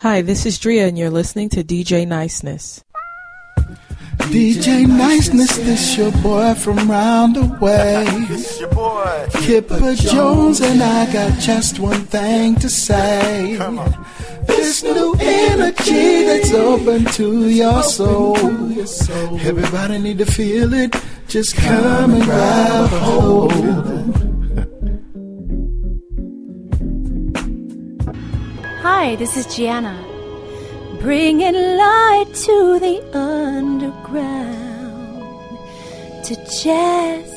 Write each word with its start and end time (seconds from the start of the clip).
Hi, 0.00 0.22
this 0.22 0.46
is 0.46 0.60
Drea, 0.60 0.86
and 0.86 0.96
you're 0.96 1.10
listening 1.10 1.48
to 1.48 1.64
DJ 1.64 2.06
Niceness. 2.06 2.84
DJ 4.30 4.86
Niceness, 4.86 5.56
this 5.56 5.98
your 5.98 6.12
boy 6.22 6.54
from 6.54 6.88
round 6.88 7.34
the 7.34 7.58
way. 7.60 8.06
This 8.28 8.60
your 8.60 8.68
boy. 8.68 9.26
Kipper 9.32 9.96
Jones, 9.96 10.60
and 10.60 10.80
I 10.80 11.12
got 11.12 11.40
just 11.40 11.80
one 11.80 12.02
thing 12.02 12.54
to 12.60 12.70
say. 12.70 13.56
Come 13.58 13.80
on. 13.80 14.06
This 14.46 14.84
new 14.84 15.16
energy 15.18 16.26
that's 16.26 16.52
open 16.52 17.04
to 17.14 17.48
your 17.48 17.82
soul. 17.82 18.36
Everybody 19.40 19.98
need 19.98 20.18
to 20.18 20.26
feel 20.26 20.74
it. 20.74 20.94
Just 21.26 21.56
come 21.56 22.12
and 22.12 22.22
grab 22.22 22.92
a 22.92 22.98
hold. 23.00 24.17
Hi, 28.90 29.16
this 29.16 29.36
is 29.36 29.44
Gianna. 29.54 29.94
Bringing 31.02 31.52
light 31.52 32.24
to 32.46 32.78
the 32.80 32.96
underground. 33.12 34.48
To 36.24 36.34
jazz, 36.62 37.28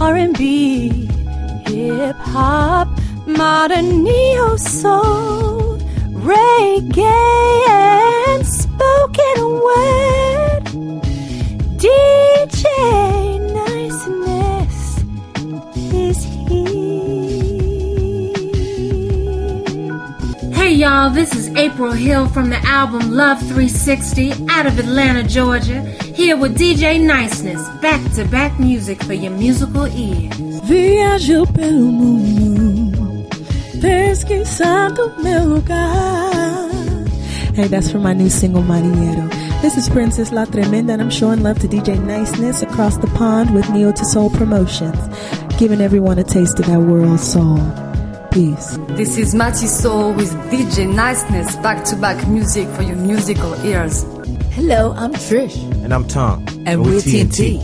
R&B, 0.00 1.08
hip 1.66 2.16
hop, 2.16 2.88
modern 3.26 4.04
neo 4.04 4.54
soul, 4.54 5.78
reggae, 6.30 7.68
and 8.28 8.46
spoken 8.46 9.38
word. 9.66 10.64
DJ 11.82 13.29
y'all, 20.80 21.10
this 21.10 21.34
is 21.34 21.54
April 21.56 21.92
Hill 21.92 22.26
from 22.28 22.48
the 22.48 22.56
album 22.66 23.10
Love 23.10 23.38
360 23.40 24.32
out 24.48 24.64
of 24.64 24.78
Atlanta, 24.78 25.22
Georgia, 25.22 25.82
here 26.14 26.38
with 26.38 26.56
DJ 26.56 26.98
Niceness, 26.98 27.68
back 27.82 28.00
to 28.14 28.24
back 28.24 28.58
music 28.58 29.02
for 29.02 29.12
your 29.12 29.32
musical 29.32 29.86
ears. 29.88 30.34
Viajo 30.62 31.44
pelo 31.54 31.84
mundo, 31.92 33.28
pesquisando 33.78 35.14
meu 35.22 35.44
lugar. 35.44 36.70
Hey, 37.54 37.68
that's 37.68 37.90
from 37.90 38.02
my 38.02 38.14
new 38.14 38.30
single, 38.30 38.62
Mariero. 38.62 39.28
This 39.60 39.76
is 39.76 39.86
Princess 39.90 40.32
La 40.32 40.46
Tremenda, 40.46 40.94
and 40.94 41.02
I'm 41.02 41.10
showing 41.10 41.42
love 41.42 41.58
to 41.58 41.68
DJ 41.68 42.02
Niceness 42.02 42.62
across 42.62 42.96
the 42.96 43.08
pond 43.08 43.54
with 43.54 43.68
Neo 43.68 43.92
to 43.92 44.04
Soul 44.06 44.30
Promotions, 44.30 44.98
giving 45.58 45.82
everyone 45.82 46.18
a 46.18 46.24
taste 46.24 46.58
of 46.58 46.64
that 46.68 46.80
world 46.80 47.20
soul. 47.20 47.58
Peace. 48.30 48.78
This 48.90 49.18
is 49.18 49.34
Matty 49.34 49.66
Soul 49.66 50.12
with 50.12 50.30
DJ 50.52 50.92
Niceness, 50.92 51.56
back 51.56 51.84
to 51.86 51.96
back 51.96 52.28
music 52.28 52.68
for 52.68 52.82
your 52.82 52.94
musical 52.94 53.54
ears. 53.66 54.04
Hello, 54.52 54.92
I'm 54.92 55.12
Trish. 55.14 55.56
And 55.82 55.92
I'm 55.92 56.06
Tom. 56.06 56.46
And 56.64 56.84
we're 56.84 57.00
TNT. 57.00 57.58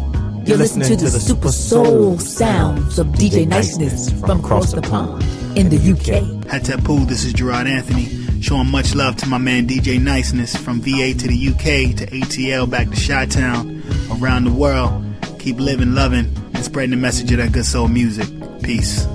You're 0.48 0.56
listening 0.56 0.88
to 0.98 1.04
the 1.04 1.20
super 1.20 1.52
soul 1.52 2.18
sounds 2.18 2.98
of 2.98 3.06
DJ 3.08 3.46
Niceness 3.46 4.10
from 4.20 4.40
across 4.40 4.72
the 4.72 4.82
pond 4.82 5.22
in 5.56 5.68
the 5.68 5.76
UK. 5.76 6.22
Hatapu, 6.46 7.06
this 7.06 7.24
is 7.24 7.32
Gerard 7.32 7.68
Anthony, 7.68 8.06
showing 8.40 8.68
much 8.68 8.96
love 8.96 9.14
to 9.18 9.28
my 9.28 9.38
man 9.38 9.68
DJ 9.68 10.00
Niceness 10.00 10.56
from 10.56 10.80
VA 10.80 11.14
to 11.14 11.28
the 11.28 11.48
UK 11.48 11.96
to 11.96 12.06
ATL 12.06 12.68
back 12.68 12.90
to 12.90 13.06
Chi 13.06 13.26
Town, 13.26 13.84
around 14.20 14.44
the 14.44 14.52
world. 14.52 15.04
Keep 15.38 15.60
living, 15.60 15.94
loving, 15.94 16.26
and 16.54 16.64
spreading 16.64 16.90
the 16.90 16.96
message 16.96 17.30
of 17.30 17.38
that 17.38 17.52
good 17.52 17.66
soul 17.66 17.86
music. 17.86 18.26
Peace. 18.64 19.06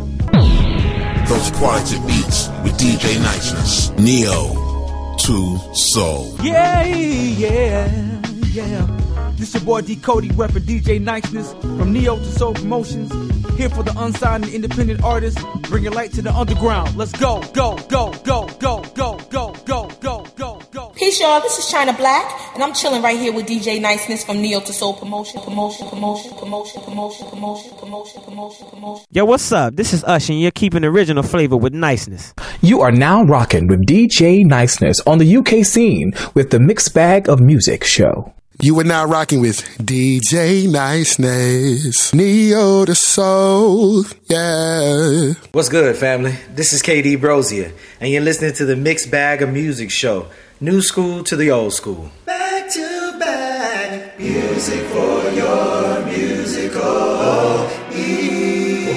Those 1.32 1.52
quality 1.52 1.98
beats 2.00 2.50
with 2.62 2.78
DJ 2.78 3.18
Niceness. 3.24 3.92
Neo 3.92 5.16
to 5.16 5.74
Soul. 5.74 6.36
Yeah, 6.44 6.84
yeah, 6.84 8.22
yeah. 8.52 9.32
This 9.38 9.54
your 9.54 9.64
boy 9.64 9.80
D 9.80 9.96
Cody 9.96 10.28
repping 10.32 10.66
DJ 10.66 11.00
Niceness 11.00 11.54
from 11.54 11.94
Neo 11.94 12.18
to 12.18 12.26
Soul 12.26 12.54
Promotions. 12.54 13.14
Here 13.56 13.70
for 13.70 13.82
the 13.82 13.94
unsigned 13.98 14.44
and 14.44 14.54
independent 14.54 15.06
artists, 15.06 15.42
bringing 15.70 15.94
light 15.94 16.12
to 16.16 16.22
the 16.22 16.34
underground. 16.34 16.98
Let's 16.98 17.14
go, 17.14 17.42
go, 17.54 17.78
go, 17.88 18.12
go, 18.26 18.50
go, 18.60 18.82
go, 18.82 18.84
go, 18.94 19.18
go, 19.30 19.56
go, 19.66 19.90
go, 20.02 20.26
go. 20.36 20.61
Peace, 21.02 21.20
y'all. 21.20 21.42
This 21.42 21.58
is 21.58 21.68
China 21.68 21.94
Black, 21.94 22.54
and 22.54 22.62
I'm 22.62 22.76
chilling 22.76 23.02
right 23.02 23.18
here 23.18 23.34
with 23.34 23.48
DJ 23.48 23.82
Niceness 23.82 24.24
from 24.24 24.40
Neo 24.40 24.60
to 24.60 24.72
Soul 24.72 24.94
Promotion, 24.94 25.42
Promotion, 25.42 25.88
Promotion, 25.88 26.32
Promotion, 26.38 26.80
Promotion, 26.84 27.28
Promotion, 27.28 27.72
Promotion, 27.80 28.22
Promotion, 28.22 28.68
Promotion. 28.68 29.06
Yo, 29.10 29.26
what's 29.26 29.52
up? 29.52 29.76
This 29.76 29.94
is 29.94 30.04
Ush, 30.04 30.30
and 30.30 30.40
you're 30.40 30.52
keeping 30.52 30.84
original 30.84 31.24
flavor 31.24 31.58
with 31.58 31.74
niceness. 31.74 32.36
You 32.62 32.82
are 32.82 32.92
now 32.92 33.24
rocking 33.24 33.66
with 33.66 33.84
DJ 33.88 34.46
Niceness 34.46 35.00
on 35.08 35.18
the 35.18 35.38
UK 35.38 35.66
scene 35.66 36.14
with 36.36 36.52
the 36.52 36.60
Mixed 36.60 36.94
Bag 36.94 37.28
of 37.28 37.40
Music 37.40 37.84
show. 37.84 38.32
You 38.62 38.80
are 38.80 38.84
now 38.84 39.06
rocking 39.06 39.42
with 39.42 39.62
DJ 39.80 40.72
Niceness. 40.72 42.14
Neo 42.14 42.86
to 42.86 42.94
Soul. 42.94 44.04
Yeah. 44.28 45.34
What's 45.52 45.70
good, 45.70 45.96
family? 45.96 46.36
This 46.54 46.74
is 46.74 46.84
KD 46.84 47.18
Brozier, 47.18 47.72
and 48.00 48.12
you're 48.12 48.22
listening 48.22 48.54
to 48.54 48.66
the 48.66 48.76
Mixed 48.76 49.10
Bag 49.10 49.42
of 49.42 49.52
Music 49.52 49.90
show. 49.90 50.28
New 50.64 50.80
school 50.80 51.24
to 51.24 51.36
the 51.36 51.50
old 51.50 51.74
school. 51.74 52.12
Back 52.24 52.70
to 52.70 53.18
back, 53.18 54.20
music 54.20 54.86
for 54.94 55.28
your 55.32 56.06
musical 56.06 57.68
ears. 57.92 58.88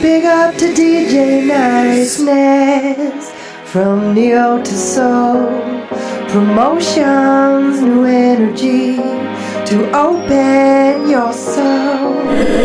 Big 0.00 0.24
up 0.24 0.54
to 0.54 0.66
DJ 0.72 1.44
Niceness 1.44 3.32
from 3.64 4.14
Neo 4.14 4.62
to 4.62 4.72
Soul. 4.72 5.48
Promotions, 6.28 7.80
new 7.80 8.04
energy 8.04 9.33
to 9.74 9.90
open 9.92 11.10
your 11.10 11.32
soul. 11.32 12.14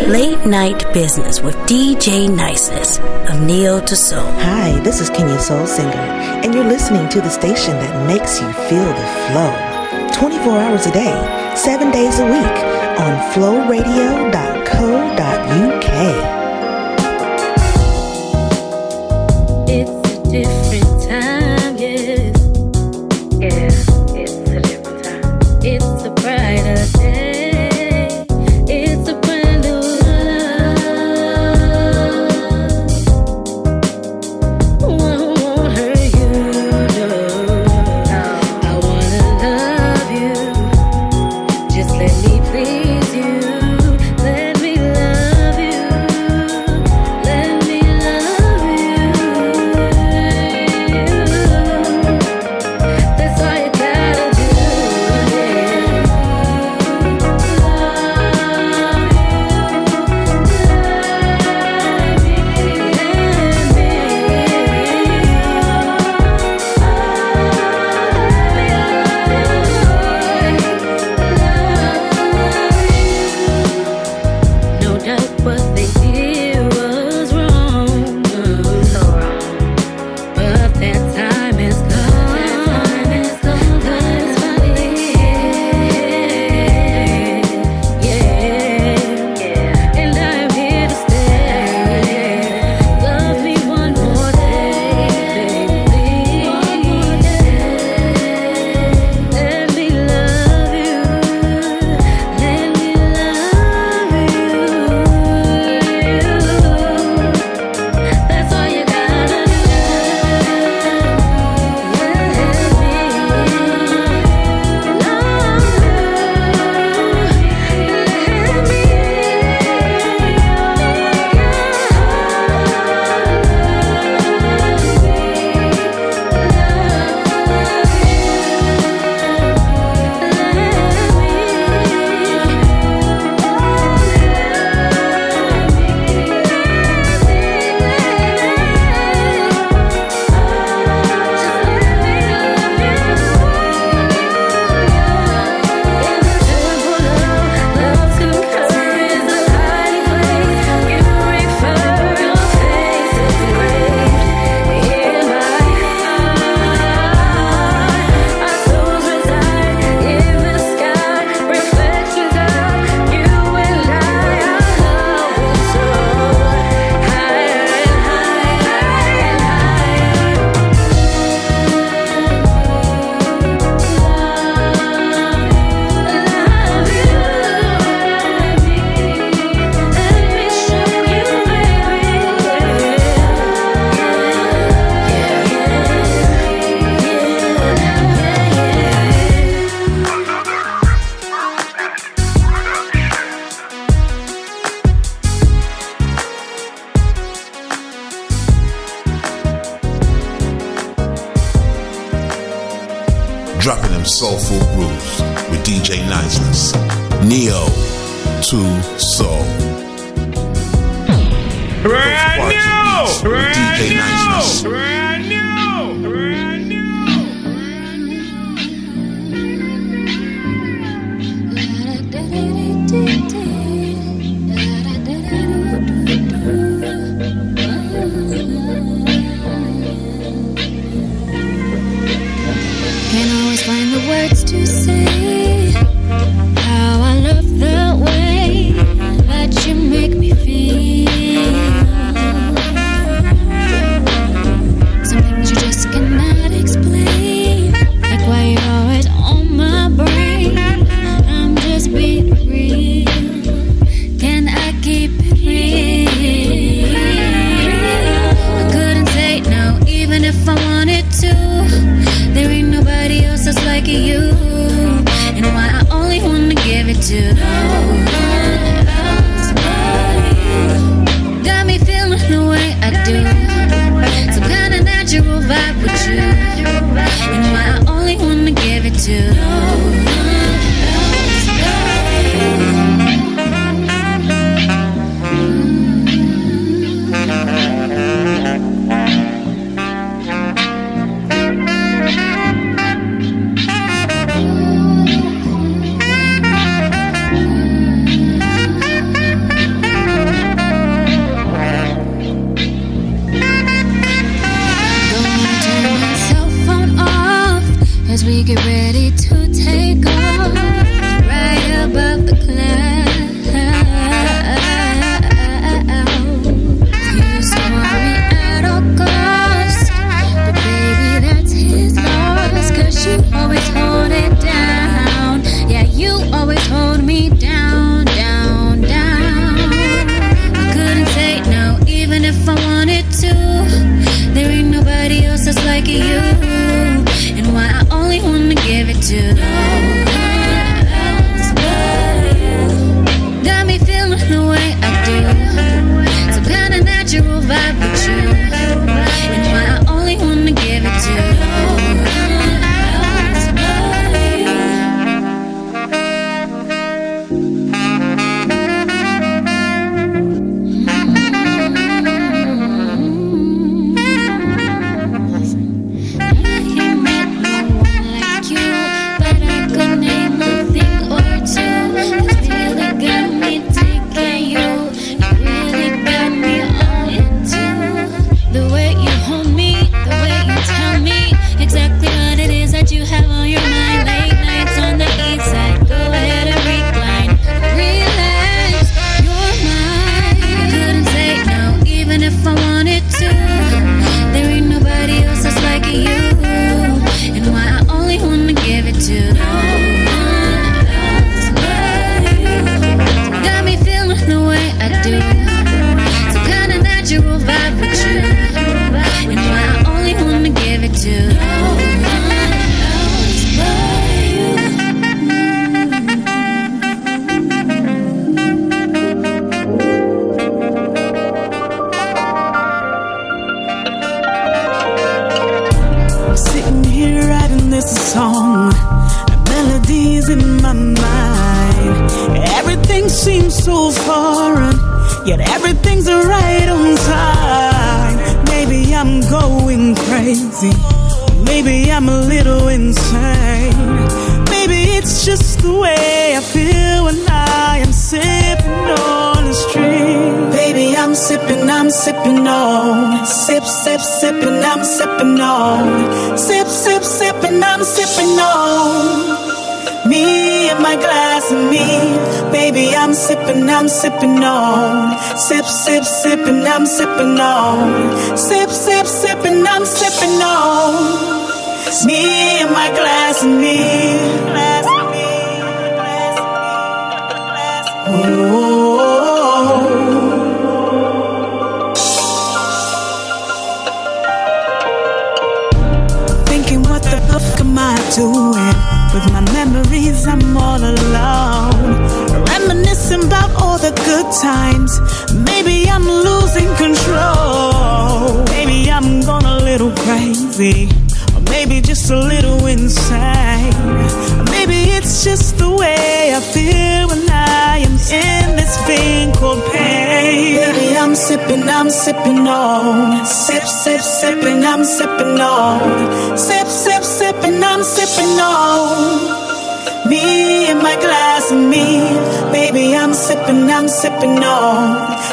Late 0.07 0.45
Night 0.45 0.93
Business 0.93 1.41
with 1.41 1.55
DJ 1.65 2.29
Niceness 2.29 2.99
of 3.29 3.41
Neo 3.41 3.79
to 3.79 3.95
Soul. 3.95 4.31
Hi, 4.47 4.79
this 4.81 5.01
is 5.01 5.09
Kenya 5.09 5.39
Soul 5.39 5.65
Singer, 5.65 6.05
and 6.43 6.53
you're 6.53 6.63
listening 6.63 7.09
to 7.09 7.19
the 7.19 7.29
station 7.29 7.73
that 7.73 8.05
makes 8.05 8.39
you 8.39 8.53
feel 8.69 8.85
the 8.85 9.07
flow. 9.25 9.51
24 10.13 10.59
hours 10.59 10.85
a 10.85 10.91
day, 10.91 11.55
7 11.55 11.89
days 11.89 12.19
a 12.19 12.25
week 12.25 12.57
on 12.99 13.17
flowradio.co.uk. 13.33 14.58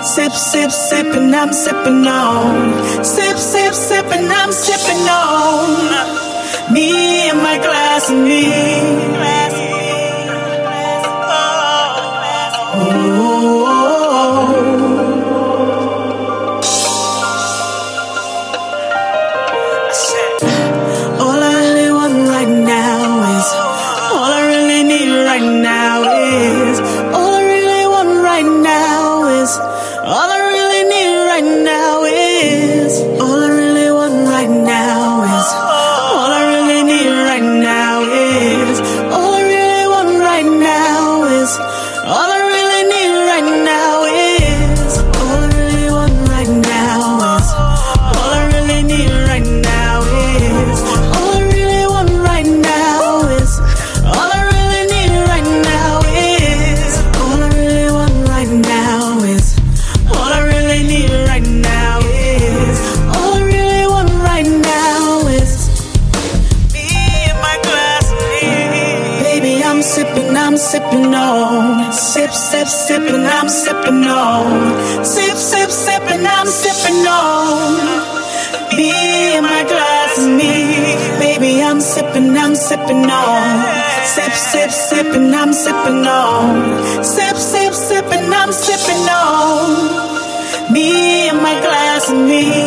Sip, 0.06 0.32
sip, 0.32 0.70
sipping, 0.70 1.34
I'm 1.34 1.52
sipping 1.52 2.06
on. 2.06 3.04
Sip, 3.04 3.36
sip, 3.36 3.74
sipping, 3.74 4.28
I'm 4.30 4.52
sipping 4.52 5.04
on. 5.08 6.72
Me 6.72 7.28
and 7.28 7.38
my 7.38 7.58
glass 7.58 8.08
of 8.08 8.16
me. 8.16 9.45
Sipping, 82.86 83.10
on. 83.10 84.04
Sip, 84.04 84.32
sip, 84.32 84.70
sipping, 84.70 85.34
I'm 85.34 85.52
sipping 85.52 86.06
on. 86.06 87.04
Sip, 87.04 87.36
sip, 87.36 87.72
sipping, 87.74 88.32
I'm 88.32 88.52
sipping 88.52 89.08
on. 89.08 90.72
Me 90.72 91.28
and 91.28 91.38
my 91.38 91.60
glass 91.60 92.10
of 92.10 92.18
me. 92.18 92.65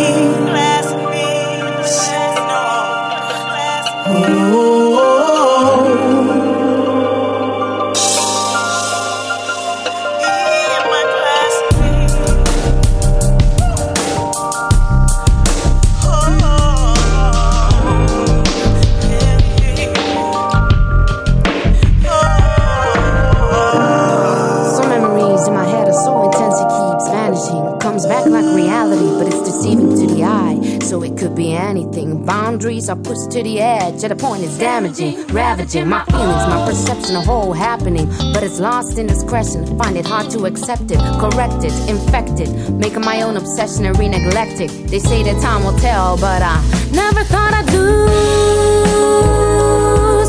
Boundaries 32.30 32.90
are 32.90 32.96
pushed 32.96 33.32
to 33.32 33.42
the 33.42 33.60
edge. 33.60 34.04
At 34.04 34.12
a 34.12 34.16
point, 34.16 34.44
it's 34.44 34.56
damaging, 34.60 35.26
ravaging 35.30 35.90
my 35.90 36.06
feelings, 36.06 36.46
my 36.48 36.64
perception 36.64 37.16
of 37.16 37.26
whole 37.26 37.54
happening. 37.54 38.08
But 38.34 38.44
it's 38.44 38.60
lost 38.60 39.00
in 39.00 39.08
discretion. 39.08 39.66
Find 39.80 39.98
it 39.98 40.06
hard 40.06 40.30
to 40.34 40.46
accept 40.46 40.92
it, 40.92 41.00
correct 41.20 41.64
it, 41.64 41.74
infect 41.90 42.40
it. 42.40 42.70
Making 42.70 43.02
my 43.02 43.24
own 43.24 43.36
obsession 43.36 43.86
and 43.86 43.98
re 43.98 44.08
neglect. 44.08 44.60
They 44.60 45.00
say 45.00 45.24
that 45.24 45.42
time 45.42 45.64
will 45.64 45.80
tell, 45.80 46.18
but 46.18 46.44
I 46.44 46.62
never 46.94 47.24
thought 47.24 47.52
I'd 47.52 47.74
lose 47.74 47.90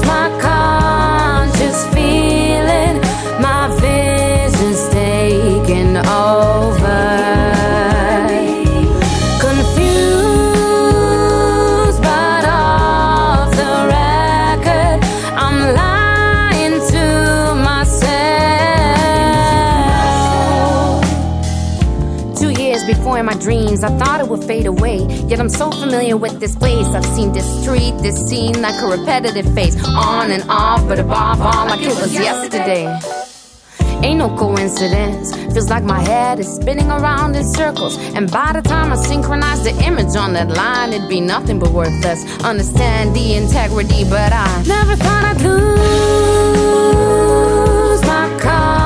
my 0.07 0.31
conscious 0.41 1.85
feeling. 1.93 2.40
Dreams, 23.81 23.85
I 23.85 23.99
thought 23.99 24.21
it 24.21 24.29
would 24.29 24.45
fade 24.45 24.67
away. 24.67 24.99
Yet 25.29 25.41
I'm 25.41 25.49
so 25.49 25.71
familiar 25.71 26.17
with 26.17 26.39
this 26.41 26.55
place. 26.57 26.87
I've 26.89 27.05
seen 27.07 27.33
this 27.33 27.47
street, 27.63 27.95
this 28.03 28.17
scene 28.29 28.61
like 28.61 28.81
a 28.83 28.87
repetitive 28.87 29.53
face. 29.55 29.77
On 29.87 30.31
and 30.31 30.43
off, 30.49 30.87
but 30.89 30.99
above 30.99 31.41
all, 31.41 31.67
like 31.67 31.81
it 31.83 31.89
was 31.89 32.13
yesterday. 32.13 32.87
Ain't 34.03 34.19
no 34.19 34.35
coincidence. 34.35 35.35
Feels 35.53 35.69
like 35.69 35.85
my 35.85 36.01
head 36.01 36.41
is 36.41 36.49
spinning 36.49 36.91
around 36.91 37.37
in 37.37 37.45
circles. 37.45 37.99
And 38.15 38.31
by 38.31 38.53
the 38.55 38.63
time 38.63 38.93
I 38.93 38.97
synchronize 38.97 39.63
the 39.63 39.73
image 39.85 40.17
on 40.17 40.33
that 40.35 40.49
line, 40.49 40.95
it'd 40.95 41.09
be 41.09 41.21
nothing 41.21 41.59
but 41.59 41.71
worthless. 41.71 42.25
Understand 42.43 43.15
the 43.15 43.35
integrity, 43.35 44.05
but 44.05 44.33
I 44.33 44.63
never 44.67 44.97
thought 44.97 45.25
I'd 45.25 45.43
lose 45.43 45.91
my 48.07 48.39
conscious 48.41 48.80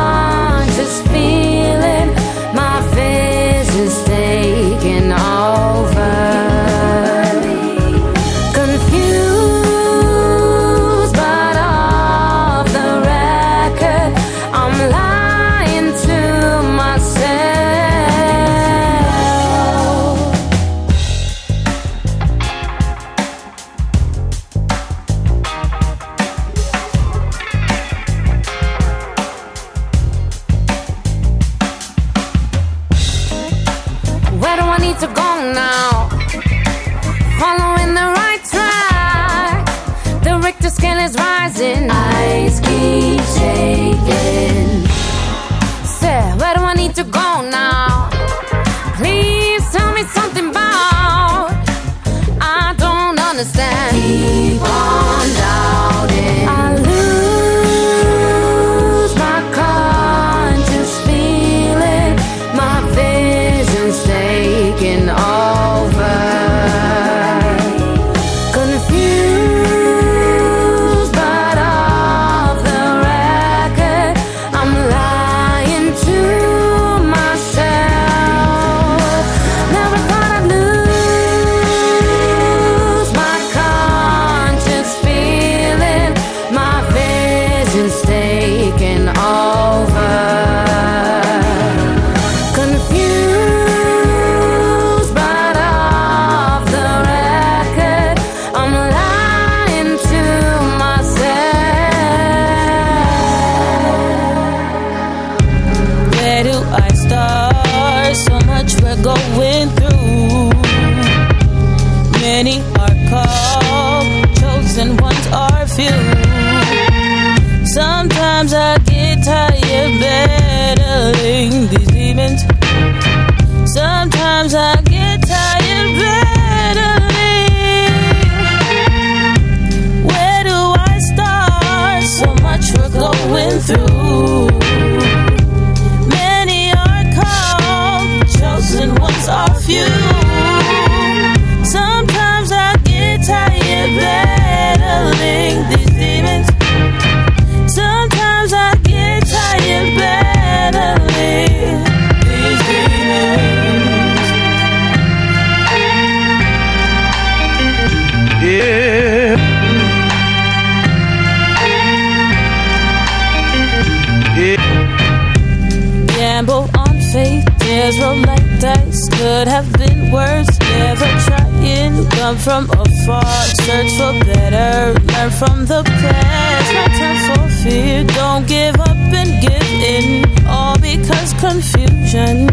gamble 166.44 166.68
on 166.78 167.00
faith. 167.12 167.44
Tears 167.58 167.98
roll 168.00 168.16
like 168.16 168.60
dice, 168.60 169.08
could 169.10 169.48
have 169.48 169.70
been 169.78 170.10
worse. 170.12 170.58
Never 170.60 171.06
trying, 171.26 172.06
come 172.10 172.36
from 172.36 172.70
afar. 172.70 173.24
Search 173.64 173.92
for 173.96 174.12
better, 174.24 174.98
learn 175.00 175.30
from 175.30 175.66
the 175.66 175.82
past. 175.84 176.72
No 176.74 176.84
time 176.98 177.18
for 177.28 177.48
fear, 177.62 178.04
don't 178.04 178.46
give 178.46 178.76
up 178.80 178.96
and 179.20 179.42
give 179.42 179.70
in. 179.94 180.46
All 180.46 180.78
because 180.78 181.32
confusion. 181.34 182.46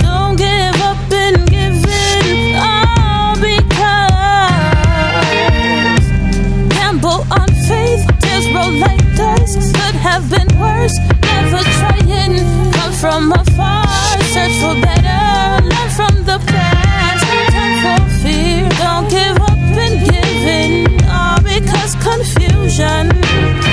Don't 0.00 0.36
give 0.36 0.80
up 0.82 1.12
and 1.12 1.48
give 1.48 1.84
in. 1.84 2.56
All 2.56 3.34
because 3.36 4.16
gamble 6.74 7.24
on 7.30 7.48
faith. 7.68 8.02
Tears 8.20 8.46
roll 8.52 8.72
like 8.72 9.02
dice 9.16 9.85
have 10.06 10.30
been 10.30 10.48
worse. 10.60 10.96
Never 11.20 11.62
trying, 11.78 12.36
come 12.72 12.92
from 12.92 13.32
afar. 13.32 13.84
Search 14.32 14.56
for 14.62 14.74
better, 14.80 15.66
learn 15.66 15.90
from 15.98 16.14
the 16.24 16.38
past. 16.46 17.24
Time 17.50 17.76
for 17.82 18.00
fear. 18.20 18.68
Don't 18.78 19.10
give 19.10 19.36
up 19.50 19.58
and 19.84 19.94
give 20.08 20.44
in. 20.60 21.04
All 21.10 21.40
because 21.42 21.96
confusion. 21.96 23.65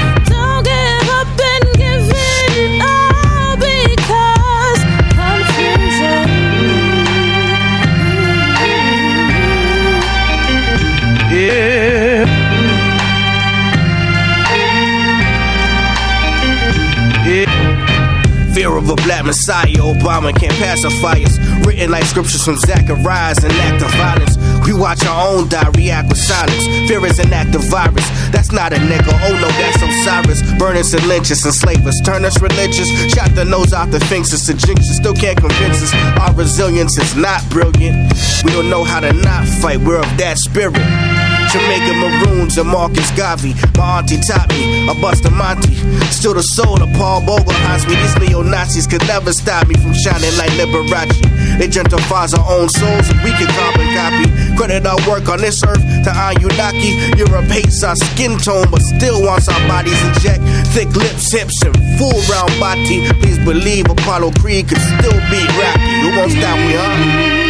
Black 19.04 19.26
messiah, 19.26 19.68
Obama 19.80 20.34
can't 20.36 20.54
pacify 20.54 21.20
us. 21.24 21.38
Written 21.66 21.92
like 21.92 22.06
scriptures 22.06 22.44
from 22.44 22.58
Zacharias, 22.58 23.44
an 23.44 23.52
act 23.52 23.84
of 23.84 23.92
violence. 23.92 24.38
We 24.66 24.74
watch 24.74 25.06
our 25.06 25.28
own 25.28 25.50
die, 25.50 25.70
react 25.76 26.10
with 26.10 26.18
silence. 26.18 26.66
Fear 26.88 27.06
is 27.06 27.20
an 27.20 27.34
active 27.34 27.64
virus. 27.70 28.08
That's 28.32 28.52
not 28.52 28.74
a 28.74 28.78
nigga, 28.78 29.12
oh 29.12 29.34
no, 29.34 29.48
that's 29.60 29.82
Osiris. 29.82 30.42
Burners 30.58 30.94
and 30.94 31.06
lynches, 31.08 31.46
enslave 31.46 31.86
us, 31.86 32.00
turn 32.06 32.26
us 32.26 32.42
religious. 32.42 32.90
Shot 33.14 33.36
the 33.36 33.46
nose 33.46 33.74
off 33.74 33.92
the 33.92 34.00
fences, 34.00 34.48
the 34.48 34.54
jinxes 34.54 34.96
still 34.96 35.14
can't 35.14 35.38
convince 35.38 35.84
us. 35.84 35.94
Our 36.20 36.34
resilience 36.34 36.98
is 36.98 37.16
not 37.16 37.48
brilliant. 37.50 38.14
We 38.44 38.52
don't 38.52 38.70
know 38.70 38.84
how 38.84 39.02
to 39.02 39.14
not 39.14 39.48
fight, 39.48 39.80
we're 39.80 40.00
of 40.00 40.18
that 40.18 40.38
spirit. 40.38 41.13
Jamaican 41.54 42.02
Maroons 42.02 42.58
and 42.58 42.68
Marcus 42.68 43.12
Garvey. 43.12 43.54
My 43.78 44.00
auntie 44.02 44.18
taught 44.18 44.50
me, 44.50 44.90
a 44.90 44.94
Monty. 45.30 45.76
Still 46.10 46.34
the 46.34 46.42
soul 46.42 46.82
of 46.82 46.92
Paul 46.98 47.22
Bogle 47.22 47.54
haunts 47.70 47.86
me. 47.86 47.94
These 47.94 48.18
neo 48.18 48.42
Nazis 48.42 48.88
could 48.88 49.06
never 49.06 49.32
stop 49.32 49.68
me 49.68 49.76
from 49.76 49.94
shining 49.94 50.34
like 50.36 50.50
Liberace. 50.58 51.14
They 51.60 51.68
gentrifies 51.68 52.34
our 52.34 52.42
own 52.50 52.70
souls 52.70 53.06
and 53.06 53.22
we 53.22 53.30
can 53.38 53.46
carbon 53.54 53.86
copy. 53.94 54.26
Credit 54.58 54.82
our 54.88 54.98
work 55.08 55.30
on 55.30 55.42
this 55.46 55.62
earth 55.62 55.86
to 56.06 56.10
Anunnaki. 56.10 56.98
Europe 57.22 57.46
hates 57.46 57.84
our 57.84 57.96
skin 57.96 58.34
tone 58.40 58.66
but 58.72 58.82
still 58.82 59.22
wants 59.22 59.48
our 59.48 59.62
bodies 59.68 60.02
in 60.02 60.14
check. 60.26 60.42
Thick 60.74 60.90
lips, 60.98 61.32
hips, 61.32 61.62
and 61.62 61.78
full 62.02 62.18
round 62.34 62.50
body. 62.60 63.06
Please 63.22 63.38
believe 63.46 63.86
Apollo 63.92 64.32
Creed 64.42 64.70
could 64.70 64.82
still 64.82 65.22
beat 65.30 65.50
Rocky. 65.62 66.02
Who 66.02 66.18
won't 66.18 66.32
stop 66.34 66.58
me, 66.58 66.74
huh? 66.74 67.43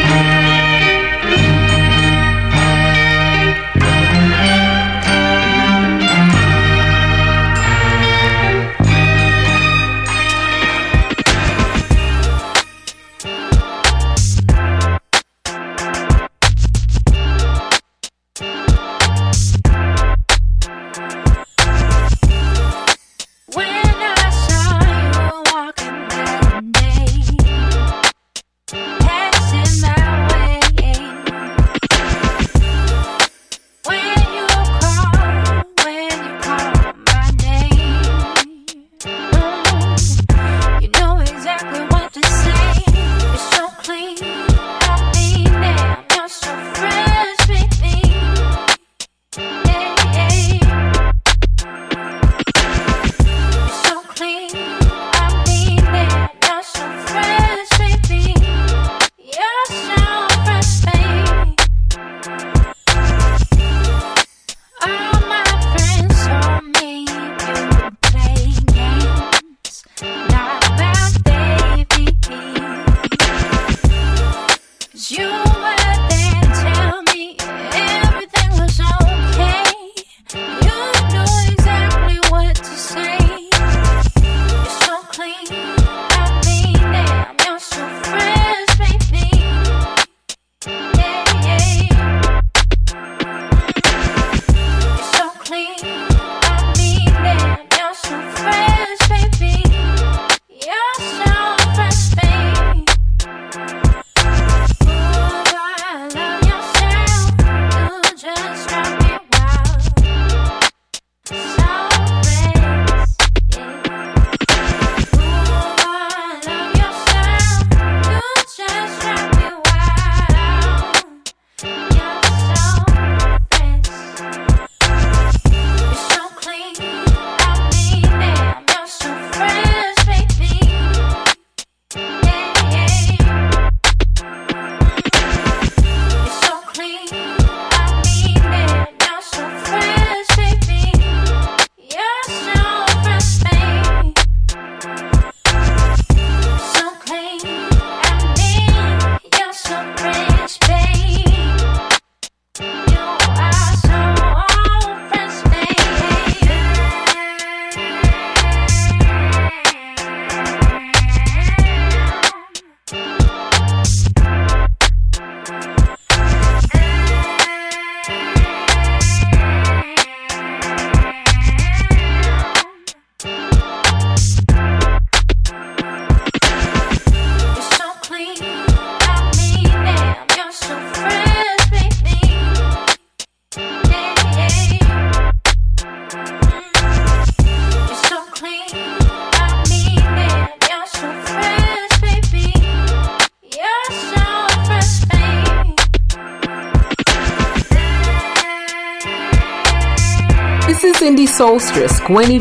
upholsteress 201.53 201.99
Gwenny 201.99 202.39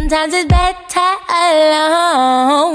Sometimes 0.09 0.33
it's 0.33 0.47
better 0.47 1.11
alone. 1.29 2.68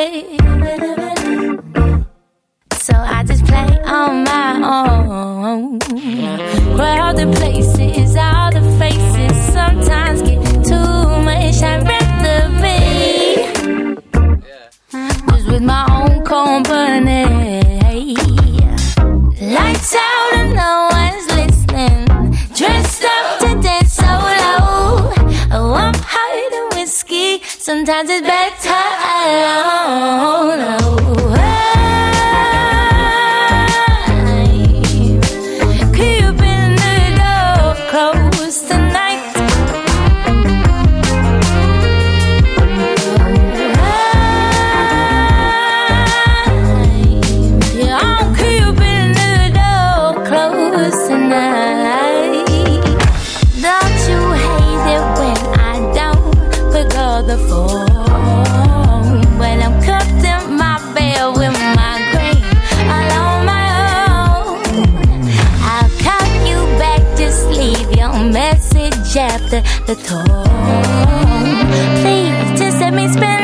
away. 0.00 0.38
So 2.78 2.94
I 2.96 3.22
just 3.24 3.44
play 3.44 3.80
on 3.84 4.24
my 4.24 4.60
own. 4.64 5.78
But 6.76 6.98
all 7.00 7.14
the 7.14 7.30
places, 7.36 8.16
all 8.16 8.50
the 8.52 8.62
faces 8.78 9.36
sometimes 9.52 10.22
get 10.22 10.42
too 10.64 11.22
much. 11.24 11.62
I'd 11.62 11.86
rather 11.86 12.48
be 12.62 12.78
just 15.28 15.46
with 15.48 15.62
my 15.62 15.86
own 15.90 16.24
company. 16.24 17.29
Sometimes 27.80 28.10
it's 28.10 28.26
better 28.26 28.76
alone. 29.24 30.79
the 69.94 69.96
tone. 70.04 70.24
Please 72.00 72.60
just 72.60 72.80
let 72.80 72.94
me 72.94 73.08
spend. 73.08 73.39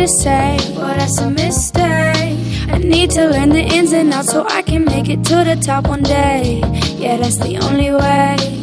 to 0.00 0.08
say, 0.08 0.56
but 0.76 0.96
that's 0.96 1.18
a 1.18 1.28
mistake. 1.28 2.38
I 2.72 2.78
need 2.78 3.10
to 3.10 3.28
learn 3.28 3.50
the 3.50 3.60
ins 3.60 3.92
and 3.92 4.12
outs 4.14 4.32
so 4.32 4.46
I 4.48 4.62
can 4.62 4.84
make 4.86 5.10
it 5.10 5.22
to 5.24 5.44
the 5.44 5.60
top 5.60 5.88
one 5.88 6.02
day. 6.02 6.62
Yeah, 6.96 7.18
that's 7.18 7.36
the 7.36 7.58
only 7.58 7.90
way. 7.90 8.59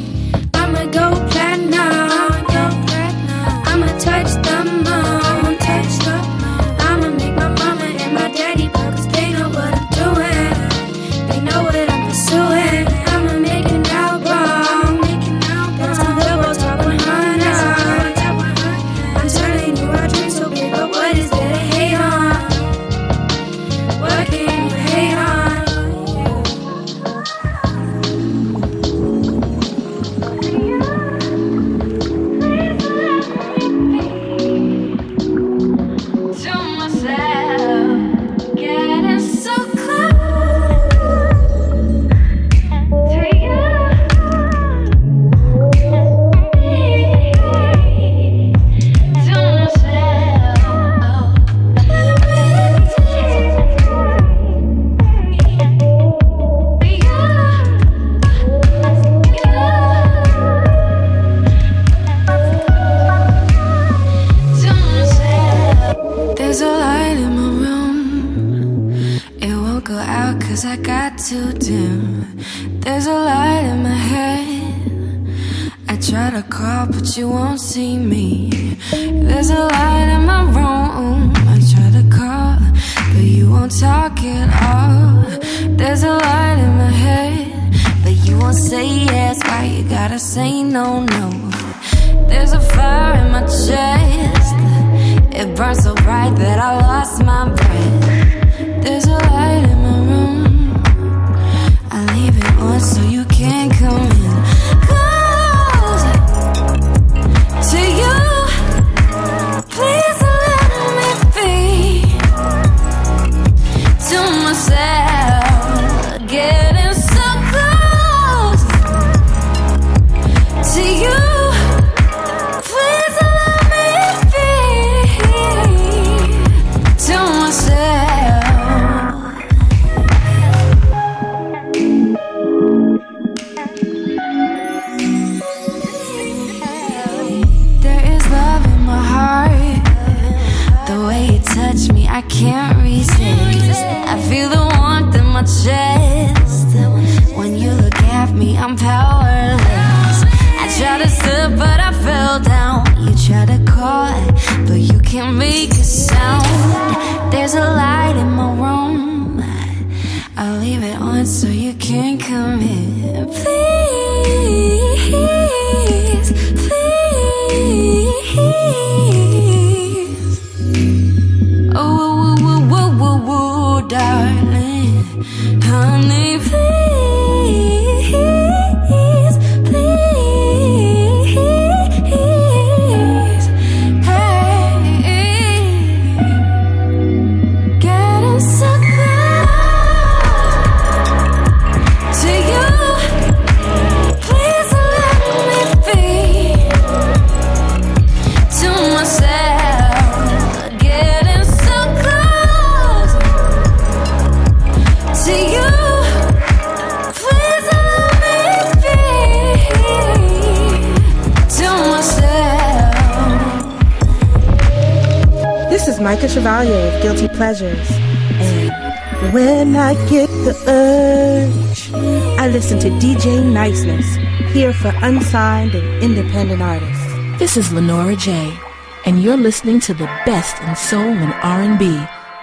independent 226.07 226.61
artists. 226.61 227.05
This 227.37 227.57
is 227.57 227.73
Lenora 227.73 228.15
J, 228.15 228.57
and 229.05 229.21
you're 229.21 229.35
listening 229.35 229.81
to 229.81 229.93
the 229.93 230.05
best 230.25 230.55
in 230.63 230.73
soul 230.73 231.01
and 231.01 231.33
R&B 231.43 231.83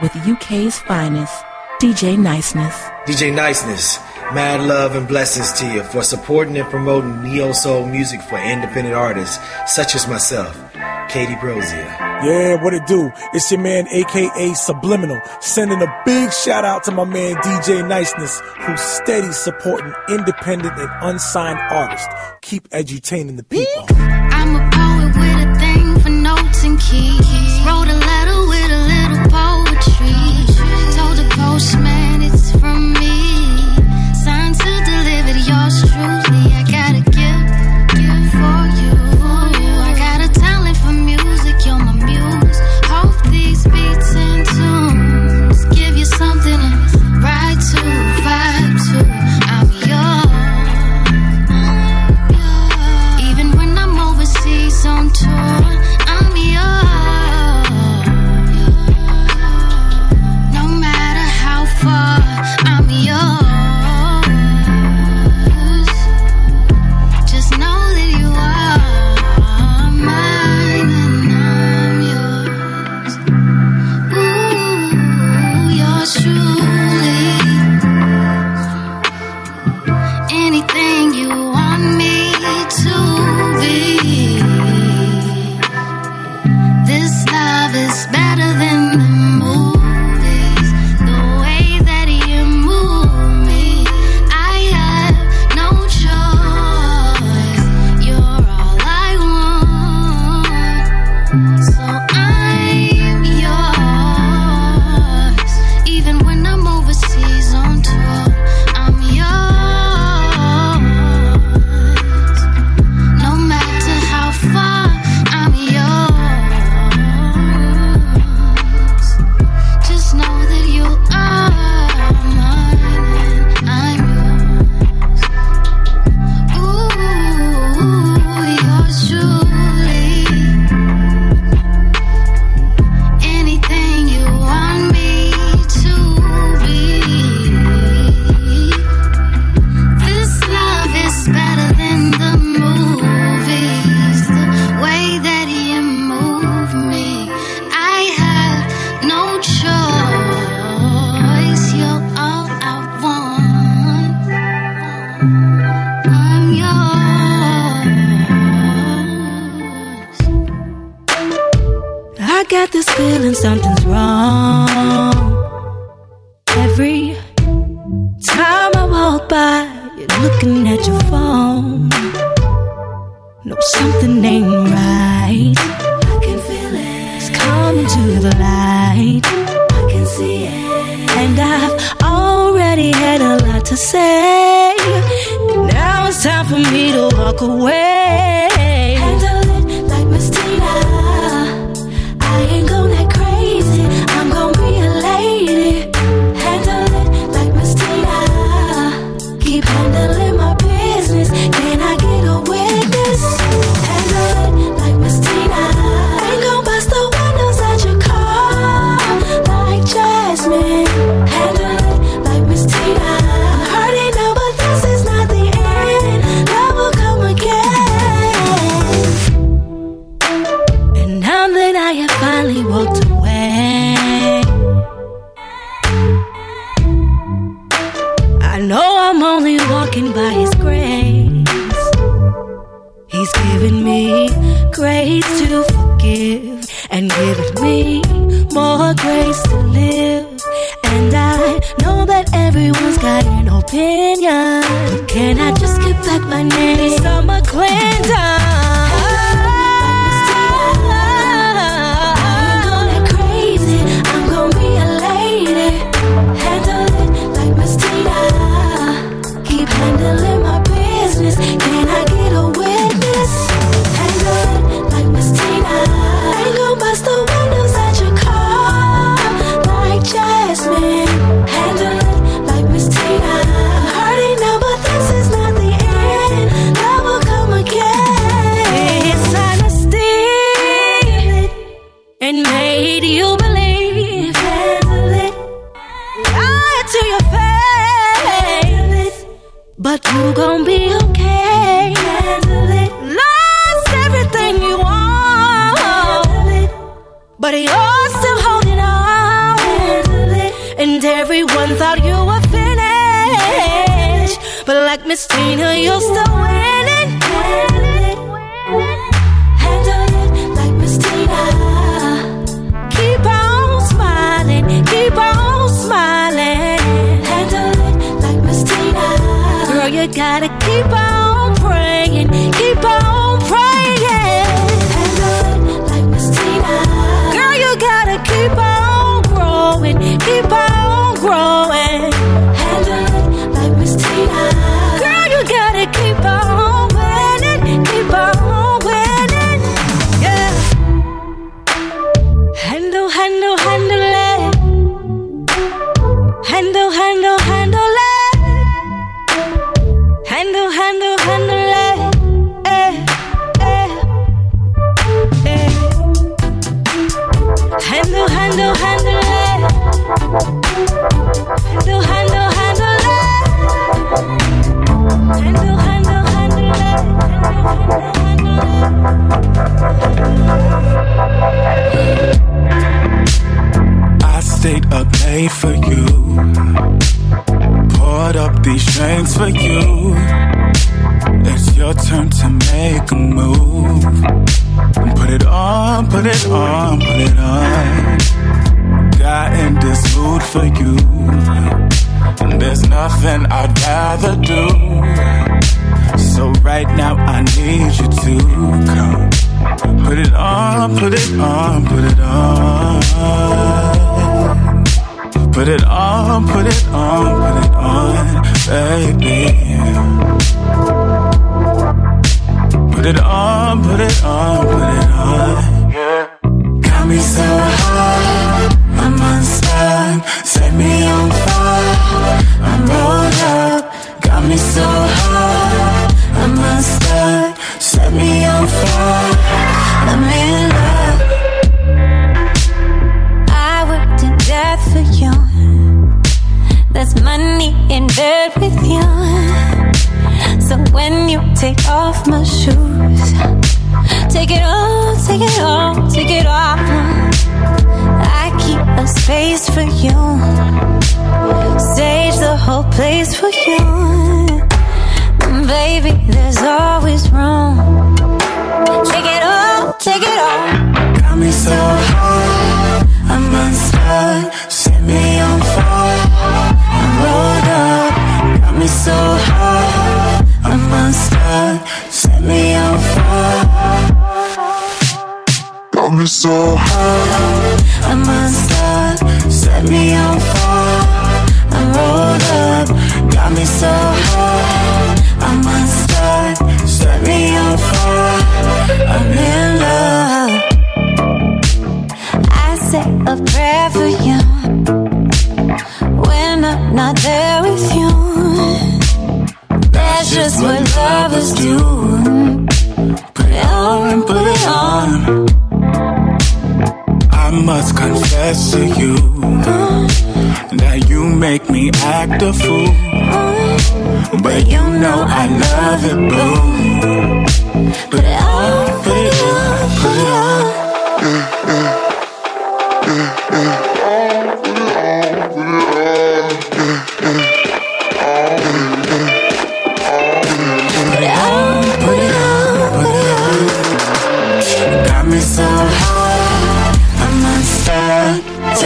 with 0.02 0.14
UK's 0.28 0.78
finest, 0.80 1.34
DJ 1.80 2.18
Niceness. 2.18 2.74
DJ 3.06 3.34
Niceness, 3.34 3.98
mad 4.34 4.68
love 4.68 4.94
and 4.94 5.08
blessings 5.08 5.50
to 5.54 5.66
you 5.72 5.82
for 5.82 6.02
supporting 6.02 6.58
and 6.58 6.68
promoting 6.68 7.22
neo 7.22 7.52
soul 7.52 7.86
music 7.86 8.20
for 8.20 8.38
independent 8.38 8.94
artists 8.94 9.38
such 9.66 9.94
as 9.94 10.06
myself, 10.06 10.54
Katie 11.08 11.34
Brozier. 11.36 11.88
Yeah, 12.22 12.62
what 12.62 12.74
it 12.74 12.86
do? 12.86 13.10
It's 13.32 13.50
your 13.50 13.60
man, 13.60 13.86
aka 13.88 14.54
Subliminal, 14.54 15.20
sending 15.40 15.80
a 15.82 16.02
big 16.04 16.32
shout 16.32 16.64
out 16.64 16.84
to 16.84 16.90
my 16.90 17.04
man 17.04 17.34
DJ 17.36 17.86
Niceness, 17.86 18.40
who's 18.60 18.80
steady 18.80 19.32
supporting 19.32 19.92
independent 20.10 20.78
and 20.78 20.90
unsigned 21.02 21.58
artists 21.70 22.08
keep 22.55 22.68
edutaining 22.70 23.36
the 23.36 23.42
people. 23.42 23.86
I'm 23.98 24.55
a 24.55 24.62
poet 24.70 25.12
with 25.20 25.46
a 25.46 25.59
thing 25.59 25.98
for 26.02 26.11
notes 26.11 26.62
and 26.62 26.78
keys. 26.78 27.18
Wrote 27.66 27.88
a 27.88 27.98
letter 28.11 28.38
with 28.52 28.70
a 28.70 28.82
little 28.92 29.22
poetry. 29.34 30.14
Told 30.96 31.16
the 31.18 31.26
postman. 31.34 31.93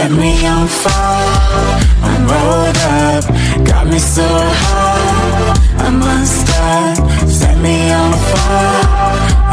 set 0.09 0.17
me 0.17 0.47
on 0.47 0.67
fire. 0.67 1.79
I'm 2.01 2.27
rolled 2.27 2.77
up, 2.77 3.23
got 3.65 3.85
me 3.87 3.99
so 3.99 4.25
high. 4.25 5.53
I 5.77 5.89
must 5.91 6.47
die. 6.47 6.95
set 7.27 7.57
me 7.59 7.91
on 7.91 8.13
fire. 8.13 8.85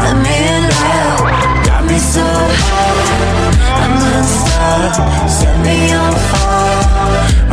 I'm 0.05 0.25
in 0.25 0.63
love, 0.81 1.65
got 1.65 1.83
me 1.85 1.99
so 1.99 2.25
high. 2.25 3.53
I 3.83 3.87
must 4.01 4.37
die. 4.47 5.27
set 5.27 5.57
me 5.65 5.93
on 5.93 6.13
fire. 6.29 6.85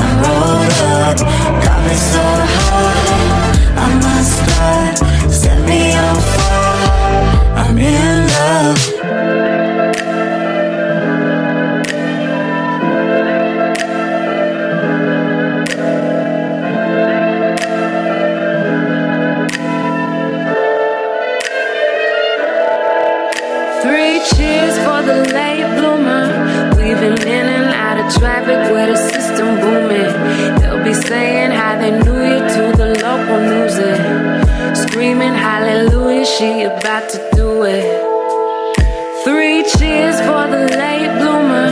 I'm 0.02 0.14
rolled 0.24 0.78
up, 0.96 1.18
got 1.64 1.80
me 1.86 1.96
so 2.12 2.24
high. 2.57 3.55
I 3.84 3.88
must 4.05 4.36
die. 4.48 4.94
set 5.28 5.59
me 5.68 5.92
on 5.94 6.16
fire. 6.32 7.57
I'm 7.61 7.78
in 7.78 8.13
about 36.78 37.08
to 37.10 37.30
do 37.34 37.62
it. 37.64 37.84
Three 39.24 39.62
cheers 39.76 40.18
for 40.20 40.44
the 40.54 40.66
late 40.76 41.12
bloomer. 41.18 41.68